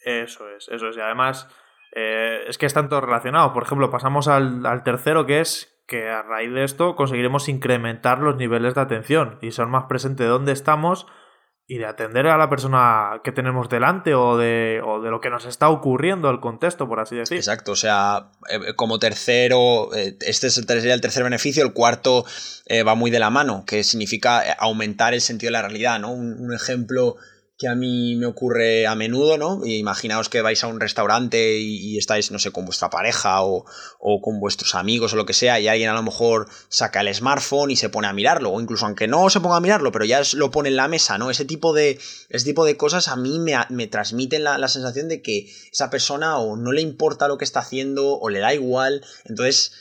Eso 0.04 0.49
es, 0.49 0.67
eso 0.67 0.89
es, 0.89 0.97
y 0.97 0.99
además... 0.99 1.47
es 1.95 2.58
que 2.58 2.65
están 2.65 2.89
todos 2.89 3.04
relacionados. 3.04 3.54
Por 3.54 3.63
ejemplo, 3.63 3.89
pasamos 3.89 4.28
al, 4.28 4.65
al 4.65 4.84
tercero 4.84 5.26
que 5.26 5.39
es 5.39 5.73
que 5.88 6.10
a 6.10 6.23
raíz 6.23 6.52
de 6.52 6.63
esto 6.63 6.95
conseguiremos 6.95 7.47
incrementar 7.49 8.19
los 8.19 8.36
niveles 8.36 8.76
de 8.76 8.82
atención 8.82 9.38
y 9.41 9.52
ser 9.52 9.67
más 9.67 9.86
presentes 9.86 10.26
de 10.26 10.32
dónde 10.32 10.52
estamos 10.52 11.08
y 11.65 11.78
de 11.78 11.86
atender 11.86 12.28
a 12.28 12.38
la 12.38 12.49
persona 12.49 13.21
que 13.23 13.32
tenemos 13.32 13.69
delante 13.69 14.13
o 14.13 14.38
de, 14.38 14.82
o 14.86 15.02
de 15.02 15.10
lo 15.10 15.21
que 15.21 15.30
nos 15.30 15.45
está 15.45 15.69
ocurriendo, 15.69 16.30
el 16.30 16.41
contexto, 16.41 16.88
por 16.88 16.99
así 16.99 17.15
decir. 17.15 17.38
Exacto, 17.38 17.71
o 17.71 17.76
sea, 17.76 18.32
eh, 18.49 18.73
como 18.76 18.99
tercero, 18.99 19.93
eh, 19.95 20.17
este 20.21 20.49
sería 20.49 20.93
el 20.93 21.02
tercer 21.02 21.23
beneficio, 21.23 21.63
el 21.63 21.73
cuarto 21.73 22.26
eh, 22.65 22.84
va 22.84 22.95
muy 22.95 23.12
de 23.12 23.19
la 23.19 23.30
mano, 23.30 23.63
que 23.65 23.84
significa 23.84 24.41
aumentar 24.60 25.13
el 25.13 25.21
sentido 25.21 25.47
de 25.47 25.54
la 25.54 25.62
realidad, 25.62 25.99
¿no? 25.99 26.12
un 26.12 26.54
ejemplo 26.54 27.15
que 27.63 27.69
a 27.69 27.76
mí 27.76 28.17
me 28.17 28.26
ocurre 28.26 28.88
a 28.88 28.93
menudo, 28.93 29.38
¿no? 29.38 29.65
Imaginaos 29.65 30.28
que 30.28 30.41
vais 30.41 30.62
a 30.65 30.67
un 30.67 30.82
restaurante 30.82 31.60
y, 31.60 31.97
estáis, 31.97 32.30
no 32.30 32.38
sé, 32.38 32.52
con 32.52 32.65
vuestra 32.65 32.89
pareja 32.89 33.41
o, 33.41 33.63
o, 33.99 34.21
con 34.21 34.41
vuestros 34.41 34.76
amigos 34.76 35.13
o 35.13 35.15
lo 35.15 35.26
que 35.26 35.32
sea, 35.32 35.62
y 35.62 35.69
alguien 35.69 35.89
a 35.89 35.93
lo 35.93 36.04
mejor 36.04 36.49
saca 36.67 36.99
el 36.99 37.15
smartphone 37.15 37.71
y 37.71 37.78
se 37.78 37.88
pone 37.88 38.08
a 38.08 38.12
mirarlo, 38.12 38.52
o 38.52 38.60
incluso 38.60 38.86
aunque 38.86 39.08
no 39.08 39.30
se 39.30 39.39
ponga 39.39 39.56
a 39.56 39.62
mirarlo, 39.62 39.93
pero 39.93 40.04
ya 40.04 40.21
lo 40.34 40.52
pone 40.52 40.67
en 40.67 40.76
la 40.76 40.89
mesa, 40.89 41.17
¿no? 41.17 41.32
Ese 41.32 41.45
tipo 41.45 41.71
de, 41.71 42.02
ese 42.28 42.45
tipo 42.45 42.65
de 42.65 42.76
cosas 42.76 43.08
a 43.08 43.15
mí 43.15 43.39
me, 43.39 43.56
me 43.69 43.88
transmiten 43.88 44.43
la, 44.43 44.58
la 44.58 44.67
sensación 44.67 45.08
de 45.08 45.21
que 45.21 45.49
esa 45.71 45.89
persona 45.89 46.39
o 46.39 46.58
no 46.58 46.73
le 46.73 46.82
importa 46.82 47.30
lo 47.30 47.38
que 47.38 47.45
está 47.45 47.62
haciendo 47.62 48.19
o 48.19 48.30
le 48.30 48.39
da 48.39 48.54
igual, 48.54 49.06
entonces 49.23 49.71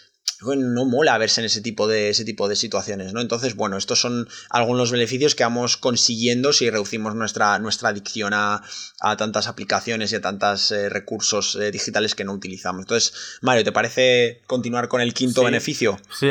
no 0.44 0.84
mola 0.84 1.18
verse 1.18 1.40
en 1.40 1.46
ese 1.46 1.60
tipo 1.60 1.86
de, 1.86 2.10
ese 2.10 2.24
tipo 2.24 2.48
de 2.48 2.56
situaciones, 2.56 3.12
¿no? 3.12 3.20
Entonces, 3.20 3.54
bueno, 3.54 3.76
estos 3.76 4.00
son 4.00 4.28
algunos 4.50 4.90
beneficios 4.90 5.34
que 5.34 5.44
vamos 5.44 5.76
consiguiendo 5.76 6.52
si 6.52 6.70
reducimos 6.70 7.14
nuestra, 7.14 7.58
nuestra 7.58 7.90
adicción 7.90 8.32
a, 8.34 8.62
tantas 9.16 9.48
aplicaciones 9.48 10.12
y 10.12 10.16
a 10.16 10.20
tantos 10.20 10.70
eh, 10.72 10.88
recursos 10.88 11.56
eh, 11.56 11.70
digitales 11.70 12.14
que 12.14 12.24
no 12.24 12.32
utilizamos. 12.32 12.82
Entonces, 12.82 13.38
Mario, 13.42 13.64
¿te 13.64 13.72
parece 13.72 14.42
continuar 14.46 14.88
con 14.88 15.00
el 15.00 15.14
quinto 15.14 15.44
beneficio? 15.44 15.98
Sí, 16.10 16.30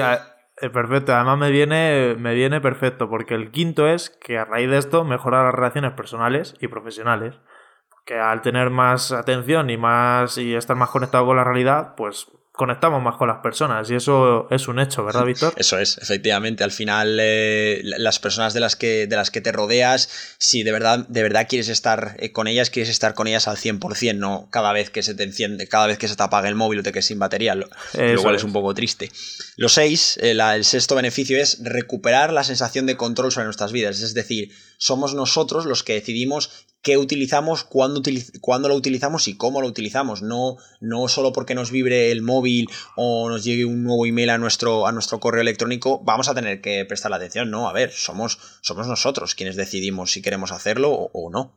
eh, 0.62 0.69
perfecto. 0.69 1.13
Además 1.13 1.38
me 1.38 1.52
viene, 1.52 2.15
me 2.17 2.34
viene 2.34 2.62
perfecto, 2.62 3.10
porque 3.10 3.34
el 3.34 3.52
quinto 3.52 3.88
es 3.88 4.10
que 4.10 4.38
a 4.38 4.45
raíz 4.45 4.69
de 4.69 4.78
esto 4.78 5.04
mejora 5.04 5.43
las 5.43 5.54
relaciones 5.54 5.93
personales 5.93 6.54
y 6.60 6.67
profesionales. 6.67 7.36
Que 8.06 8.15
al 8.15 8.41
tener 8.41 8.71
más 8.71 9.12
atención 9.12 9.69
y 9.69 9.78
más 9.78 10.38
y 10.38 10.56
estar 10.56 10.76
más 10.76 10.89
conectado 10.89 11.26
con 11.26 11.38
la 11.38 11.43
realidad, 11.43 11.93
pues 11.95 12.28
conectamos 12.51 13.01
más 13.01 13.15
con 13.15 13.27
las 13.27 13.39
personas 13.39 13.89
y 13.89 13.95
eso 13.95 14.47
es 14.51 14.67
un 14.67 14.79
hecho, 14.79 15.05
¿verdad, 15.05 15.25
Víctor? 15.25 15.53
Eso 15.55 15.79
es, 15.79 15.97
efectivamente. 15.97 16.63
Al 16.63 16.71
final, 16.71 17.17
eh, 17.19 17.81
las 17.83 18.19
personas 18.19 18.53
de 18.53 18.59
las, 18.59 18.75
que, 18.75 19.07
de 19.07 19.15
las 19.15 19.31
que 19.31 19.41
te 19.41 19.51
rodeas, 19.51 20.09
si 20.37 20.63
de 20.63 20.71
verdad, 20.71 21.05
de 21.07 21.23
verdad 21.23 21.47
quieres 21.47 21.69
estar 21.69 22.17
eh, 22.19 22.31
con 22.31 22.47
ellas, 22.47 22.69
quieres 22.69 22.89
estar 22.89 23.13
con 23.13 23.27
ellas 23.27 23.47
al 23.47 23.57
100%, 23.57 24.15
no 24.15 24.47
cada 24.51 24.73
vez 24.73 24.89
que 24.89 25.01
se 25.01 25.15
te 25.15 25.23
enciende, 25.23 25.67
cada 25.67 25.87
vez 25.87 25.97
que 25.97 26.07
se 26.07 26.15
te 26.15 26.23
apaga 26.23 26.49
el 26.49 26.55
móvil 26.55 26.79
o 26.79 26.83
te 26.83 26.91
quedes 26.91 27.05
sin 27.05 27.19
batería, 27.19 27.55
lo, 27.55 27.69
cual 28.21 28.35
es. 28.35 28.43
un 28.43 28.53
poco 28.53 28.73
triste. 28.73 29.09
Lo 29.55 29.69
seis, 29.69 30.17
eh, 30.21 30.31
el 30.31 30.65
sexto 30.65 30.95
beneficio 30.95 31.37
es 31.37 31.59
recuperar 31.63 32.33
la 32.33 32.43
sensación 32.43 32.85
de 32.85 32.97
control 32.97 33.31
sobre 33.31 33.45
nuestras 33.45 33.71
vidas, 33.71 34.01
es 34.01 34.13
decir, 34.13 34.51
somos 34.77 35.13
nosotros 35.13 35.65
los 35.65 35.83
que 35.83 35.93
decidimos 35.93 36.65
qué 36.82 36.98
utilizamos, 36.98 37.63
cuándo, 37.63 38.02
lo 38.70 38.76
utilizamos 38.76 39.28
y 39.28 39.38
cómo 39.38 39.62
lo 39.62 39.67
utilizamos. 39.67 40.22
No, 40.22 40.58
no 40.80 41.08
solo 41.08 41.32
porque 41.32 41.56
nos 41.56 41.72
vibre 41.72 42.12
el 42.12 42.22
móvil 42.22 42.70
o 42.96 43.30
nos 43.30 43.44
llegue 43.44 43.65
un 43.65 43.84
nuevo 43.84 44.06
email 44.06 44.32
a 44.32 44.38
nuestro, 44.38 44.88
a 44.88 44.91
nuestro 44.91 45.20
correo 45.20 45.41
electrónico, 45.41 46.02
vamos 46.04 46.28
a 46.28 46.36
tener 46.36 46.62
que 46.62 46.86
prestar 46.86 47.12
la 47.12 47.17
atención. 47.17 47.52
No, 47.52 47.70
a 47.70 47.74
ver, 47.74 47.91
somos, 47.91 48.60
somos 48.62 48.88
nosotros 48.88 49.36
quienes 49.36 49.56
decidimos 49.56 50.12
si 50.12 50.22
queremos 50.22 50.52
hacerlo 50.52 50.91
o, 50.91 51.30
no. 51.30 51.54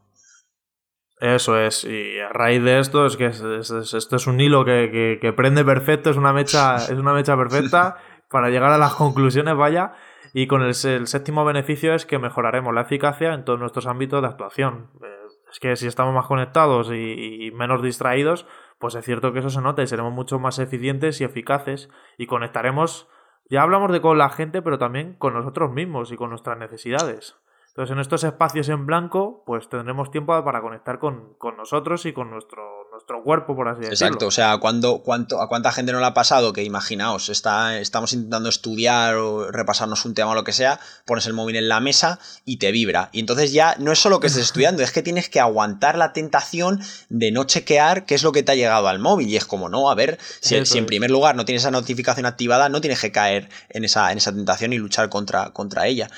Eso 1.21 1.59
es, 1.59 1.85
y 1.85 2.19
a 2.19 2.29
raíz 2.29 2.63
de 2.63 2.81
esto 2.81 3.07
es 3.07 3.17
que 3.17 3.27
esto 3.27 4.17
es 4.17 4.27
un 4.27 4.41
hilo 4.41 4.65
que, 4.65 5.33
prende 5.35 5.65
perfecto, 5.65 6.11
es 6.11 6.17
una 6.17 6.33
mecha, 6.33 6.77
es 6.77 6.91
una 6.91 7.15
mecha 7.15 7.37
perfecta 7.37 7.97
para 8.31 8.51
llegar 8.51 8.73
a 8.73 8.79
las 8.79 8.95
conclusiones, 8.95 9.57
vaya. 9.57 9.93
Y 10.37 10.49
con 10.49 10.63
el, 10.63 10.75
séptimo 10.75 11.45
beneficio 11.45 11.95
es 11.95 12.07
que 12.07 12.19
mejoraremos 12.19 12.75
la 12.75 12.81
eficacia 12.81 13.35
en 13.35 13.45
todos 13.45 13.61
nuestros 13.61 13.87
ámbitos 13.87 14.21
de 14.21 14.27
actuación. 14.27 14.91
Eh, 15.01 15.27
es 15.49 15.61
que 15.61 15.77
si 15.77 15.87
estamos 15.87 16.13
más 16.13 16.27
conectados 16.27 16.91
y, 16.93 17.53
menos 17.55 17.83
distraídos, 17.83 18.45
pues 18.81 18.97
es 18.97 19.05
cierto 19.05 19.33
que 19.33 19.39
eso 19.39 19.51
se 19.51 19.61
nota 19.61 19.85
y 19.85 19.87
seremos 19.87 20.13
mucho 20.13 20.41
más 20.41 20.59
eficientes 20.59 21.21
y 21.21 21.25
eficaces 21.25 21.89
y 22.19 22.27
conectaremos, 22.27 23.09
ya 23.49 23.63
hablamos 23.63 23.93
de 23.93 24.01
con 24.01 24.19
la 24.19 24.29
gente, 24.29 24.61
pero 24.61 24.77
también 24.77 25.15
con 25.15 25.35
nosotros 25.35 25.71
mismos 25.71 26.11
y 26.11 26.17
con 26.17 26.31
nuestras 26.31 26.59
necesidades. 26.59 27.37
Entonces 27.75 27.93
en 27.93 27.99
estos 27.99 28.23
espacios 28.23 28.69
en 28.69 28.87
blanco, 28.87 29.43
pues 29.45 29.69
tendremos 29.69 30.13
tiempo 30.13 30.45
para 30.45 30.61
conectar 30.61 31.01
con, 31.01 31.35
con 31.39 31.57
nosotros 31.57 32.07
y 32.07 32.13
con 32.13 32.31
nuestro 32.31 32.85
nuestro 32.95 33.25
cuerpo, 33.25 33.57
por 33.57 33.69
así 33.69 33.81
decirlo. 33.81 34.07
Exacto, 34.07 34.27
o 34.29 34.31
sea, 34.31 34.59
cuando, 34.59 35.03
cuánto, 35.03 35.43
¿a 35.43 35.49
cuánta 35.49 35.73
gente 35.73 35.93
no 35.93 35.99
le 35.99 36.07
ha 36.07 36.15
pasado 36.15 36.53
que 36.53 36.63
imaginaos, 36.63 37.29
está, 37.29 37.79
estamos 37.79 38.13
intentando 38.13 38.49
estudiar 38.49 39.17
o 39.17 39.51
repasarnos 39.51 40.05
un 40.05 40.15
tema 40.15 40.31
o 40.31 40.35
lo 40.35 40.45
que 40.45 40.53
sea, 40.53 40.79
pones 41.05 41.27
el 41.27 41.33
móvil 41.33 41.57
en 41.57 41.69
la 41.69 41.81
mesa 41.81 42.21
y 42.45 42.59
te 42.59 42.71
vibra. 42.71 43.11
Y 43.13 43.19
entonces 43.19 43.53
ya 43.53 43.75
no 43.81 43.91
es 43.91 43.99
solo 43.99 44.21
que 44.21 44.29
estés 44.29 44.45
estudiando, 44.45 44.83
es 44.83 44.93
que 44.93 45.03
tienes 45.03 45.29
que 45.29 45.41
aguantar 45.41 45.99
la 45.99 46.13
tentación 46.13 46.81
de 47.09 47.33
no 47.33 47.45
chequear 47.45 48.07
qué 48.07 48.15
es 48.15 48.23
lo 48.23 48.31
que 48.31 48.45
te 48.45 48.53
ha 48.53 48.55
llegado 48.55 48.87
al 48.87 49.01
móvil. 49.01 49.29
Y 49.29 49.37
es 49.37 49.45
como, 49.45 49.69
no, 49.69 49.91
a 49.91 49.95
ver, 49.97 50.19
si, 50.41 50.57
en 50.57 50.87
primer 50.87 51.11
lugar 51.11 51.35
no 51.35 51.45
tienes 51.45 51.63
esa 51.63 51.73
notificación 51.73 52.27
activada, 52.27 52.69
no 52.69 52.81
tienes 52.81 53.01
que 53.01 53.11
caer 53.11 53.49
en 53.71 53.85
esa, 53.85 54.13
en 54.13 54.19
esa 54.19 54.33
tentación 54.33 54.73
y 54.73 54.79
luchar 54.79 55.09
contra, 55.09 55.51
contra 55.51 55.89
ella. 55.89 56.09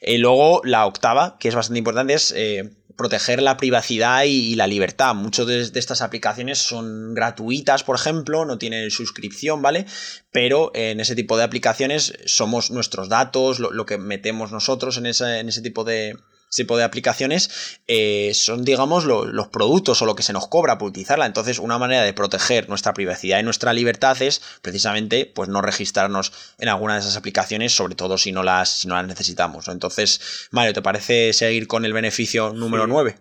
Y 0.00 0.16
luego, 0.16 0.62
la 0.64 0.86
octava, 0.86 1.01
que 1.38 1.48
es 1.48 1.54
bastante 1.54 1.78
importante, 1.78 2.14
es... 2.14 2.32
Eh, 2.36 2.70
proteger 2.94 3.42
la 3.42 3.56
privacidad 3.56 4.24
y, 4.24 4.54
la 4.54 4.66
libertad. 4.66 5.14
Muchas 5.14 5.46
de, 5.46 5.62
estas 5.62 6.02
aplicaciones 6.02 6.58
son 6.58 7.14
gratuitas, 7.14 7.84
por 7.84 7.96
ejemplo, 7.96 8.44
no 8.44 8.58
tienen 8.58 8.90
suscripción, 8.90 9.62
¿vale? 9.62 9.86
Pero 10.30 10.70
en 10.74 11.00
ese 11.00 11.16
tipo 11.16 11.38
de 11.38 11.44
aplicaciones 11.44 12.12
somos 12.26 12.70
nuestros 12.70 13.08
datos, 13.08 13.60
lo, 13.60 13.86
que 13.86 13.96
metemos 13.96 14.52
nosotros 14.52 14.98
en 14.98 15.06
en 15.06 15.48
ese 15.48 15.62
tipo 15.62 15.84
de, 15.84 16.16
tipo 16.56 16.76
de 16.76 16.84
aplicaciones 16.84 17.80
eh, 17.86 18.32
son, 18.34 18.64
digamos, 18.64 19.04
los 19.04 19.48
productos 19.48 20.02
o 20.02 20.06
lo 20.06 20.14
que 20.14 20.22
se 20.22 20.32
nos 20.32 20.48
cobra 20.48 20.78
por 20.78 20.88
utilizarla. 20.88 21.26
Entonces, 21.26 21.58
una 21.58 21.78
manera 21.78 22.02
de 22.02 22.12
proteger 22.12 22.68
nuestra 22.68 22.94
privacidad 22.94 23.40
y 23.40 23.42
nuestra 23.42 23.72
libertad 23.72 24.20
es 24.20 24.42
precisamente 24.62 25.26
pues, 25.26 25.48
no 25.48 25.62
registrarnos 25.62 26.54
en 26.58 26.68
alguna 26.68 26.94
de 26.94 27.00
esas 27.00 27.16
aplicaciones, 27.16 27.74
sobre 27.74 27.94
todo 27.94 28.18
si 28.18 28.32
no 28.32 28.42
las, 28.42 28.80
si 28.80 28.88
no 28.88 28.94
las 28.94 29.06
necesitamos. 29.06 29.68
Entonces, 29.68 30.48
Mario, 30.50 30.72
¿te 30.72 30.82
parece 30.82 31.32
seguir 31.32 31.66
con 31.66 31.84
el 31.84 31.92
beneficio 31.92 32.52
número 32.52 32.86
9? 32.86 33.16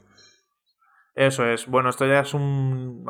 Eso 1.14 1.46
es. 1.46 1.68
Bueno, 1.68 1.90
esto 1.90 2.06
ya 2.06 2.22
es 2.22 2.34
un. 2.34 3.04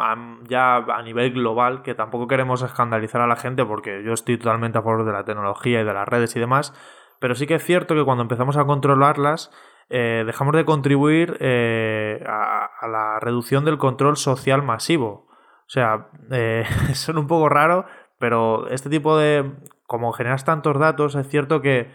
ya 0.50 0.78
a 0.78 1.04
nivel 1.04 1.34
global, 1.34 1.84
que 1.84 1.94
tampoco 1.94 2.28
queremos 2.28 2.64
escandalizar 2.64 3.22
a 3.22 3.28
la 3.28 3.36
gente, 3.36 3.64
porque 3.64 4.04
yo 4.04 4.14
estoy 4.14 4.38
totalmente 4.38 4.80
a 4.80 4.82
favor 4.82 5.06
de 5.06 5.12
la 5.12 5.24
tecnología 5.24 5.82
y 5.82 5.84
de 5.84 5.94
las 5.94 6.08
redes 6.08 6.36
y 6.36 6.40
demás. 6.40 6.74
Pero 7.20 7.36
sí 7.36 7.46
que 7.46 7.56
es 7.56 7.64
cierto 7.64 7.94
que 7.94 8.04
cuando 8.04 8.24
empezamos 8.24 8.58
a 8.58 8.66
controlarlas, 8.66 9.52
eh, 9.94 10.24
dejamos 10.26 10.56
de 10.56 10.64
contribuir 10.64 11.36
eh, 11.42 12.24
a, 12.26 12.88
la 12.88 13.20
reducción 13.20 13.66
del 13.66 13.78
control 13.78 14.16
social 14.16 14.64
masivo. 14.64 15.28
O 15.28 15.70
sea, 15.70 16.08
eh, 16.32 16.64
son 16.94 17.18
un 17.18 17.28
poco 17.28 17.50
raro, 17.50 17.86
pero 18.18 18.70
este 18.70 18.90
tipo 18.90 19.18
de... 19.18 19.52
Como 19.86 20.14
generas 20.14 20.46
tantos 20.46 20.80
datos, 20.80 21.16
es 21.16 21.28
cierto 21.28 21.62
que 21.62 21.92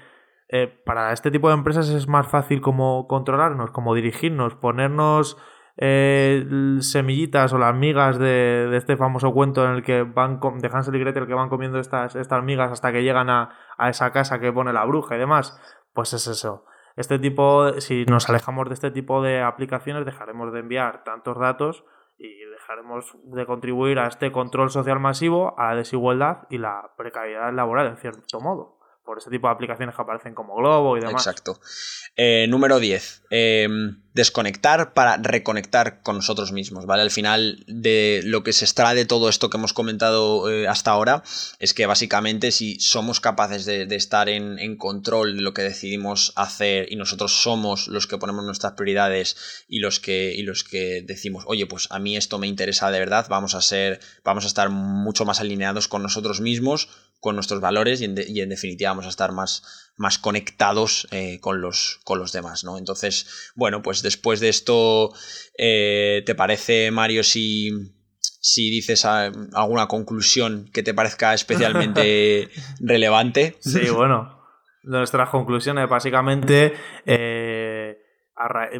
para 0.84 1.12
este 1.12 1.30
tipo 1.30 1.48
de 1.48 1.54
empresas 1.54 1.88
es 1.88 2.06
más 2.08 2.28
fácil 2.28 2.60
como 2.60 3.08
controlarnos, 3.08 3.70
como 3.70 3.94
dirigirnos, 3.94 4.54
ponernos 4.54 5.38
semillitas 5.78 7.54
o 7.54 7.58
las 7.58 7.74
migas 7.74 8.18
de, 8.18 8.68
este 8.76 8.98
famoso 8.98 9.32
cuento 9.32 9.64
en 9.64 9.76
el 9.76 9.82
que 9.82 10.02
van 10.02 10.40
de 10.58 10.68
Hansel 10.70 10.96
y 10.96 11.00
Gretel 11.00 11.26
que 11.26 11.32
van 11.32 11.48
comiendo 11.48 11.80
estas, 11.80 12.16
estas 12.16 12.44
migas 12.44 12.70
hasta 12.70 12.92
que 12.92 13.02
llegan 13.02 13.30
a, 13.30 13.48
a 13.78 13.88
esa 13.88 14.12
casa 14.12 14.38
que 14.38 14.52
pone 14.52 14.74
la 14.74 14.84
bruja 14.84 15.16
y 15.16 15.18
demás. 15.18 15.58
Pues 15.94 16.12
es 16.12 16.26
eso 16.26 16.66
este 16.96 17.18
tipo, 17.18 17.80
si 17.80 18.04
nos 18.06 18.28
alejamos 18.28 18.68
de 18.68 18.74
este 18.74 18.90
tipo 18.90 19.22
de 19.22 19.42
aplicaciones, 19.42 20.04
dejaremos 20.04 20.52
de 20.52 20.60
enviar 20.60 21.04
tantos 21.04 21.38
datos 21.38 21.84
y 22.18 22.44
dejaremos 22.44 23.14
de 23.24 23.46
contribuir 23.46 23.98
a 23.98 24.06
este 24.06 24.32
control 24.32 24.70
social 24.70 24.98
masivo, 24.98 25.58
a 25.58 25.70
la 25.70 25.76
desigualdad 25.76 26.46
y 26.50 26.58
la 26.58 26.92
precariedad 26.96 27.52
laboral, 27.52 27.88
en 27.88 27.96
cierto 27.98 28.40
modo 28.40 28.75
por 29.06 29.18
ese 29.18 29.30
tipo 29.30 29.46
de 29.46 29.54
aplicaciones 29.54 29.94
que 29.94 30.02
aparecen 30.02 30.34
como 30.34 30.56
Globo 30.56 30.98
y 30.98 31.00
demás. 31.00 31.26
Exacto. 31.26 31.58
Eh, 32.16 32.46
número 32.48 32.78
10. 32.80 33.22
Em, 33.30 34.02
desconectar 34.14 34.94
para 34.94 35.18
reconectar 35.18 36.00
con 36.02 36.16
nosotros 36.16 36.50
mismos, 36.50 36.86
¿vale? 36.86 37.02
Al 37.02 37.10
final 37.10 37.62
de 37.66 38.22
lo 38.24 38.42
que 38.42 38.54
se 38.54 38.64
extrae 38.64 38.94
de 38.94 39.04
todo 39.04 39.28
esto 39.28 39.50
que 39.50 39.58
hemos 39.58 39.74
comentado 39.74 40.50
eh, 40.50 40.66
hasta 40.66 40.92
ahora 40.92 41.22
es 41.58 41.74
que 41.74 41.84
básicamente 41.84 42.50
si 42.50 42.80
somos 42.80 43.20
capaces 43.20 43.66
de, 43.66 43.86
estar 43.94 44.30
en, 44.30 44.76
control 44.78 45.36
de 45.36 45.42
lo 45.42 45.52
que 45.52 45.62
decidimos 45.62 46.32
hacer 46.34 46.90
y 46.90 46.96
nosotros 46.96 47.42
somos 47.42 47.88
los 47.88 48.06
que 48.06 48.16
ponemos 48.16 48.44
nuestras 48.44 48.72
prioridades 48.72 49.64
y 49.68 49.80
los 49.80 50.00
que, 50.00 50.32
y 50.34 50.42
los 50.42 50.64
que 50.64 51.02
decimos, 51.02 51.44
oye, 51.46 51.66
pues 51.66 51.86
a 51.90 51.98
mí 51.98 52.16
esto 52.16 52.38
me 52.38 52.46
interesa 52.46 52.90
de 52.90 52.98
verdad, 52.98 53.26
vamos 53.28 53.54
a 53.54 53.60
ser, 53.60 54.00
vamos 54.24 54.44
a 54.44 54.46
estar 54.46 54.70
mucho 54.70 55.26
más 55.26 55.40
alineados 55.40 55.88
con 55.88 56.02
nosotros 56.02 56.40
mismos, 56.40 56.88
con 57.20 57.34
nuestros 57.34 57.60
valores 57.60 58.00
y 58.00 58.04
en, 58.40 58.48
definitiva 58.48 58.90
vamos 58.90 59.06
a 59.06 59.10
estar 59.10 59.32
más, 59.32 59.92
más 59.96 60.18
conectados 60.18 61.08
eh, 61.10 61.40
con, 61.40 61.60
los, 61.60 62.00
con 62.04 62.18
los 62.18 62.32
demás, 62.32 62.64
¿no? 62.64 62.78
Entonces, 62.78 63.52
bueno, 63.56 63.82
pues 63.82 64.02
después 64.02 64.40
de 64.40 64.48
esto, 64.48 65.12
eh, 65.58 66.22
¿te 66.24 66.34
parece, 66.34 66.90
Mario, 66.90 67.24
si, 67.24 67.70
si 68.20 68.70
dices 68.70 69.04
ah, 69.04 69.32
alguna 69.54 69.88
conclusión 69.88 70.70
que 70.72 70.82
te 70.82 70.94
parezca 70.94 71.34
especialmente 71.34 72.48
relevante? 72.80 73.56
Sí, 73.60 73.90
bueno, 73.90 74.40
nuestras 74.82 75.30
conclusiones 75.30 75.88
básicamente... 75.88 76.74
Eh, 77.04 78.02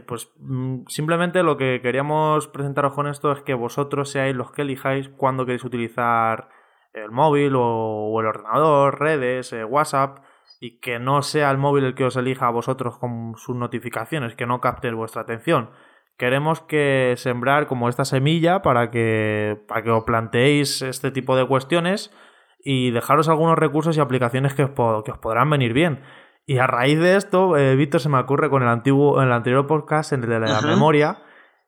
pues 0.06 0.28
mm, 0.38 0.82
simplemente 0.88 1.42
lo 1.42 1.56
que 1.56 1.80
queríamos 1.82 2.46
presentaros 2.48 2.92
con 2.92 3.06
esto 3.06 3.32
es 3.32 3.40
que 3.40 3.54
vosotros 3.54 4.10
seáis 4.10 4.36
los 4.36 4.52
que 4.52 4.62
elijáis 4.62 5.08
cuándo 5.08 5.46
queréis 5.46 5.64
utilizar 5.64 6.50
el 6.92 7.10
móvil 7.10 7.54
o, 7.56 8.20
el 8.20 8.26
ordenador, 8.26 9.00
redes, 9.00 9.52
eh, 9.52 9.64
WhatsApp, 9.64 10.18
y 10.60 10.80
que 10.80 10.98
no 10.98 11.22
sea 11.22 11.50
el 11.50 11.58
móvil 11.58 11.84
el 11.84 11.94
que 11.94 12.04
os 12.04 12.16
elija 12.16 12.46
a 12.46 12.50
vosotros 12.50 12.98
con 12.98 13.34
sus 13.36 13.56
notificaciones, 13.56 14.34
que 14.34 14.46
no 14.46 14.60
capte 14.60 14.90
vuestra 14.92 15.22
atención. 15.22 15.70
Queremos 16.16 16.62
que 16.62 17.14
sembrar 17.18 17.66
como 17.66 17.88
esta 17.88 18.06
semilla 18.06 18.62
para 18.62 18.90
que, 18.90 19.62
para 19.68 19.82
que 19.82 19.90
os 19.90 20.04
planteéis 20.04 20.80
este 20.80 21.10
tipo 21.10 21.36
de 21.36 21.46
cuestiones 21.46 22.10
y 22.58 22.90
dejaros 22.90 23.28
algunos 23.28 23.58
recursos 23.58 23.96
y 23.96 24.00
aplicaciones 24.00 24.54
que 24.54 24.64
os, 24.64 24.70
que 25.04 25.10
os 25.10 25.18
podrán 25.18 25.50
venir 25.50 25.74
bien. 25.74 26.02
Y 26.46 26.58
a 26.58 26.66
raíz 26.66 26.98
de 26.98 27.16
esto, 27.16 27.56
eh, 27.56 27.76
Víctor, 27.76 28.00
se 28.00 28.08
me 28.08 28.18
ocurre 28.18 28.48
con 28.48 28.62
el 28.62 28.68
antiguo, 28.68 29.20
en 29.20 29.28
el 29.28 29.32
anterior 29.32 29.66
podcast, 29.66 30.12
en 30.12 30.22
el 30.22 30.30
de 30.30 30.40
la 30.40 30.60
memoria, 30.62 31.18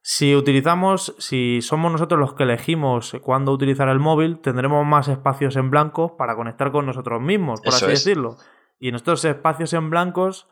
si 0.00 0.34
utilizamos, 0.34 1.14
si 1.18 1.61
somos 1.61 1.92
nosotros 1.92 2.18
los 2.18 2.34
que 2.34 2.44
elegimos 2.44 3.16
cuándo 3.22 3.52
utilizar 3.52 3.88
el 3.88 3.98
móvil, 3.98 4.40
tendremos 4.40 4.87
más 4.87 5.08
espacios 5.08 5.56
en 5.56 5.70
blanco 5.70 6.16
para 6.16 6.37
conectar 6.37 6.72
con 6.72 6.87
nosotros 6.87 7.20
mismos, 7.20 7.61
por 7.61 7.74
así 7.74 7.87
decirlo. 7.87 8.37
Y 8.78 8.88
en 8.88 8.94
estos 8.94 9.24
espacios 9.24 9.72
en 9.72 9.90
blancos, 9.90 10.48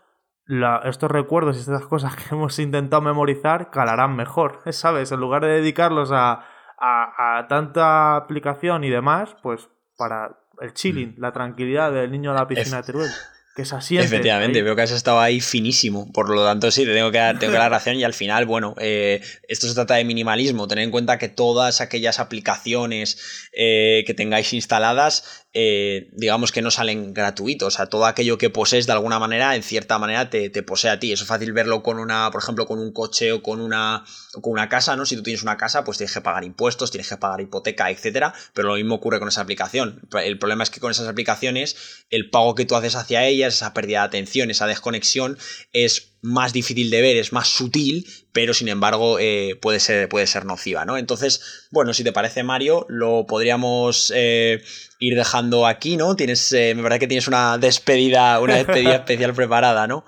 estos 0.84 1.10
recuerdos 1.10 1.56
y 1.56 1.60
estas 1.60 1.86
cosas 1.86 2.16
que 2.16 2.34
hemos 2.34 2.58
intentado 2.58 3.02
memorizar 3.02 3.70
calarán 3.70 4.16
mejor, 4.16 4.60
¿sabes? 4.72 5.12
En 5.12 5.20
lugar 5.20 5.42
de 5.42 5.48
dedicarlos 5.48 6.10
a, 6.12 6.44
a, 6.78 7.46
tanta 7.48 8.16
aplicación 8.16 8.84
y 8.84 8.90
demás, 8.90 9.36
pues 9.42 9.68
para 9.96 10.38
el 10.60 10.74
chilling, 10.74 11.14
mm. 11.16 11.20
la 11.20 11.32
tranquilidad 11.32 11.92
del 11.92 12.10
niño 12.10 12.32
a 12.32 12.34
la 12.34 12.48
piscina 12.48 12.78
de 12.78 12.82
Teruel. 12.82 13.10
Que 13.56 13.64
se 13.64 13.74
asiente. 13.74 14.04
Efectivamente, 14.04 14.62
veo 14.62 14.76
que 14.76 14.82
has 14.82 14.90
estado 14.90 15.18
ahí 15.18 15.40
finísimo. 15.40 16.12
Por 16.12 16.28
lo 16.28 16.44
tanto, 16.44 16.70
sí, 16.70 16.84
te 16.84 16.92
tengo 16.92 17.10
que 17.10 17.18
dar, 17.18 17.38
tengo 17.38 17.52
que 17.52 17.58
dar 17.58 17.70
razón. 17.72 17.96
Y 17.96 18.04
al 18.04 18.12
final, 18.12 18.44
bueno, 18.44 18.74
eh, 18.78 19.22
esto 19.48 19.66
se 19.66 19.74
trata 19.74 19.94
de 19.94 20.04
minimalismo. 20.04 20.68
Tener 20.68 20.84
en 20.84 20.90
cuenta 20.90 21.16
que 21.16 21.28
todas 21.28 21.80
aquellas 21.80 22.20
aplicaciones 22.20 23.48
eh, 23.52 24.04
que 24.06 24.12
tengáis 24.12 24.52
instaladas 24.52 25.46
eh, 25.58 26.10
digamos 26.12 26.52
que 26.52 26.60
no 26.60 26.70
salen 26.70 27.14
gratuitos. 27.14 27.72
O 27.72 27.76
sea, 27.78 27.86
todo 27.86 28.04
aquello 28.04 28.36
que 28.36 28.50
posees 28.50 28.86
de 28.86 28.92
alguna 28.92 29.18
manera, 29.18 29.56
en 29.56 29.62
cierta 29.62 29.98
manera, 29.98 30.28
te, 30.28 30.50
posee 30.62 30.90
a 30.90 31.00
ti. 31.00 31.12
Eso 31.12 31.24
es 31.24 31.28
fácil 31.28 31.54
verlo 31.54 31.82
con 31.82 31.98
una, 31.98 32.30
por 32.30 32.42
ejemplo, 32.42 32.66
con 32.66 32.78
un 32.78 32.92
coche 32.92 33.32
o 33.32 33.42
con 33.42 33.62
una, 33.62 34.04
con 34.42 34.52
una 34.52 34.68
casa, 34.68 34.96
¿no? 34.96 35.06
Si 35.06 35.16
tú 35.16 35.22
tienes 35.22 35.42
una 35.42 35.56
casa, 35.56 35.82
pues 35.82 35.96
tienes 35.96 36.12
que 36.12 36.20
pagar 36.20 36.44
impuestos, 36.44 36.90
tienes 36.90 37.08
que 37.08 37.16
pagar 37.16 37.40
hipoteca, 37.40 37.90
etcétera. 37.90 38.34
Pero 38.52 38.68
lo 38.68 38.74
mismo 38.74 38.96
ocurre 38.96 39.18
con 39.18 39.28
esa 39.28 39.40
aplicación. 39.40 40.06
El 40.22 40.38
problema 40.38 40.62
es 40.62 40.68
que 40.68 40.78
con 40.78 40.90
esas 40.90 41.08
aplicaciones, 41.08 42.04
el 42.10 42.28
pago 42.28 42.54
que 42.54 42.66
tú 42.66 42.76
haces 42.76 42.94
hacia 42.94 43.26
esa 43.54 43.74
pérdida 43.74 44.00
de 44.00 44.06
atención, 44.06 44.50
esa 44.50 44.66
desconexión, 44.66 45.38
es 45.72 46.16
más 46.22 46.52
difícil 46.52 46.90
de 46.90 47.02
ver, 47.02 47.16
es 47.16 47.32
más 47.32 47.48
sutil, 47.48 48.06
pero 48.32 48.52
sin 48.52 48.68
embargo 48.68 49.18
eh, 49.18 49.58
puede, 49.60 49.80
ser, 49.80 50.08
puede 50.08 50.26
ser 50.26 50.44
nociva, 50.44 50.84
¿no? 50.84 50.96
Entonces, 50.96 51.68
bueno, 51.70 51.94
si 51.94 52.04
te 52.04 52.12
parece, 52.12 52.42
Mario, 52.42 52.86
lo 52.88 53.26
podríamos 53.26 54.12
eh, 54.14 54.62
ir 54.98 55.16
dejando 55.16 55.66
aquí, 55.66 55.96
¿no? 55.96 56.16
Tienes, 56.16 56.52
eh, 56.52 56.74
me 56.74 56.82
parece 56.82 57.00
que 57.00 57.08
tienes 57.08 57.28
una 57.28 57.58
despedida, 57.58 58.40
una 58.40 58.56
despedida 58.56 58.94
especial 58.96 59.34
preparada, 59.34 59.86
¿no? 59.86 60.04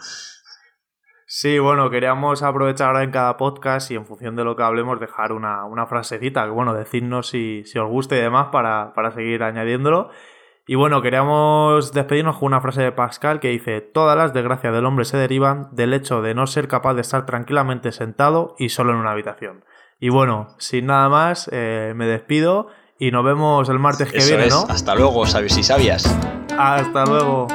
Sí, 1.30 1.58
bueno, 1.58 1.90
queríamos 1.90 2.42
aprovechar 2.42 2.88
ahora 2.88 3.04
en 3.04 3.10
cada 3.10 3.36
podcast 3.36 3.90
y 3.90 3.96
en 3.96 4.06
función 4.06 4.34
de 4.34 4.44
lo 4.44 4.56
que 4.56 4.62
hablemos 4.62 4.98
dejar 4.98 5.32
una, 5.32 5.66
una 5.66 5.86
frasecita, 5.86 6.44
que 6.44 6.50
bueno, 6.50 6.72
decidnos 6.72 7.28
si, 7.28 7.64
si 7.64 7.78
os 7.78 7.86
gusta 7.86 8.16
y 8.16 8.20
demás 8.20 8.48
para, 8.50 8.94
para 8.94 9.12
seguir 9.12 9.42
añadiéndolo. 9.42 10.10
Y 10.70 10.74
bueno, 10.74 11.00
queríamos 11.00 11.94
despedirnos 11.94 12.36
con 12.36 12.48
una 12.48 12.60
frase 12.60 12.82
de 12.82 12.92
Pascal 12.92 13.40
que 13.40 13.48
dice, 13.48 13.80
todas 13.80 14.18
las 14.18 14.34
desgracias 14.34 14.74
del 14.74 14.84
hombre 14.84 15.06
se 15.06 15.16
derivan 15.16 15.70
del 15.72 15.94
hecho 15.94 16.20
de 16.20 16.34
no 16.34 16.46
ser 16.46 16.68
capaz 16.68 16.92
de 16.92 17.00
estar 17.00 17.24
tranquilamente 17.24 17.90
sentado 17.90 18.54
y 18.58 18.68
solo 18.68 18.92
en 18.92 18.98
una 18.98 19.12
habitación. 19.12 19.64
Y 19.98 20.10
bueno, 20.10 20.48
sin 20.58 20.84
nada 20.84 21.08
más, 21.08 21.48
eh, 21.52 21.94
me 21.96 22.04
despido 22.04 22.68
y 22.98 23.12
nos 23.12 23.24
vemos 23.24 23.66
el 23.70 23.78
martes 23.78 24.12
que 24.12 24.18
viene, 24.18 24.48
¿no? 24.48 24.66
Hasta 24.68 24.94
luego, 24.94 25.26
sabes 25.26 25.56
y 25.56 25.62
sabias. 25.62 26.04
Hasta 26.58 27.06
luego. 27.06 27.46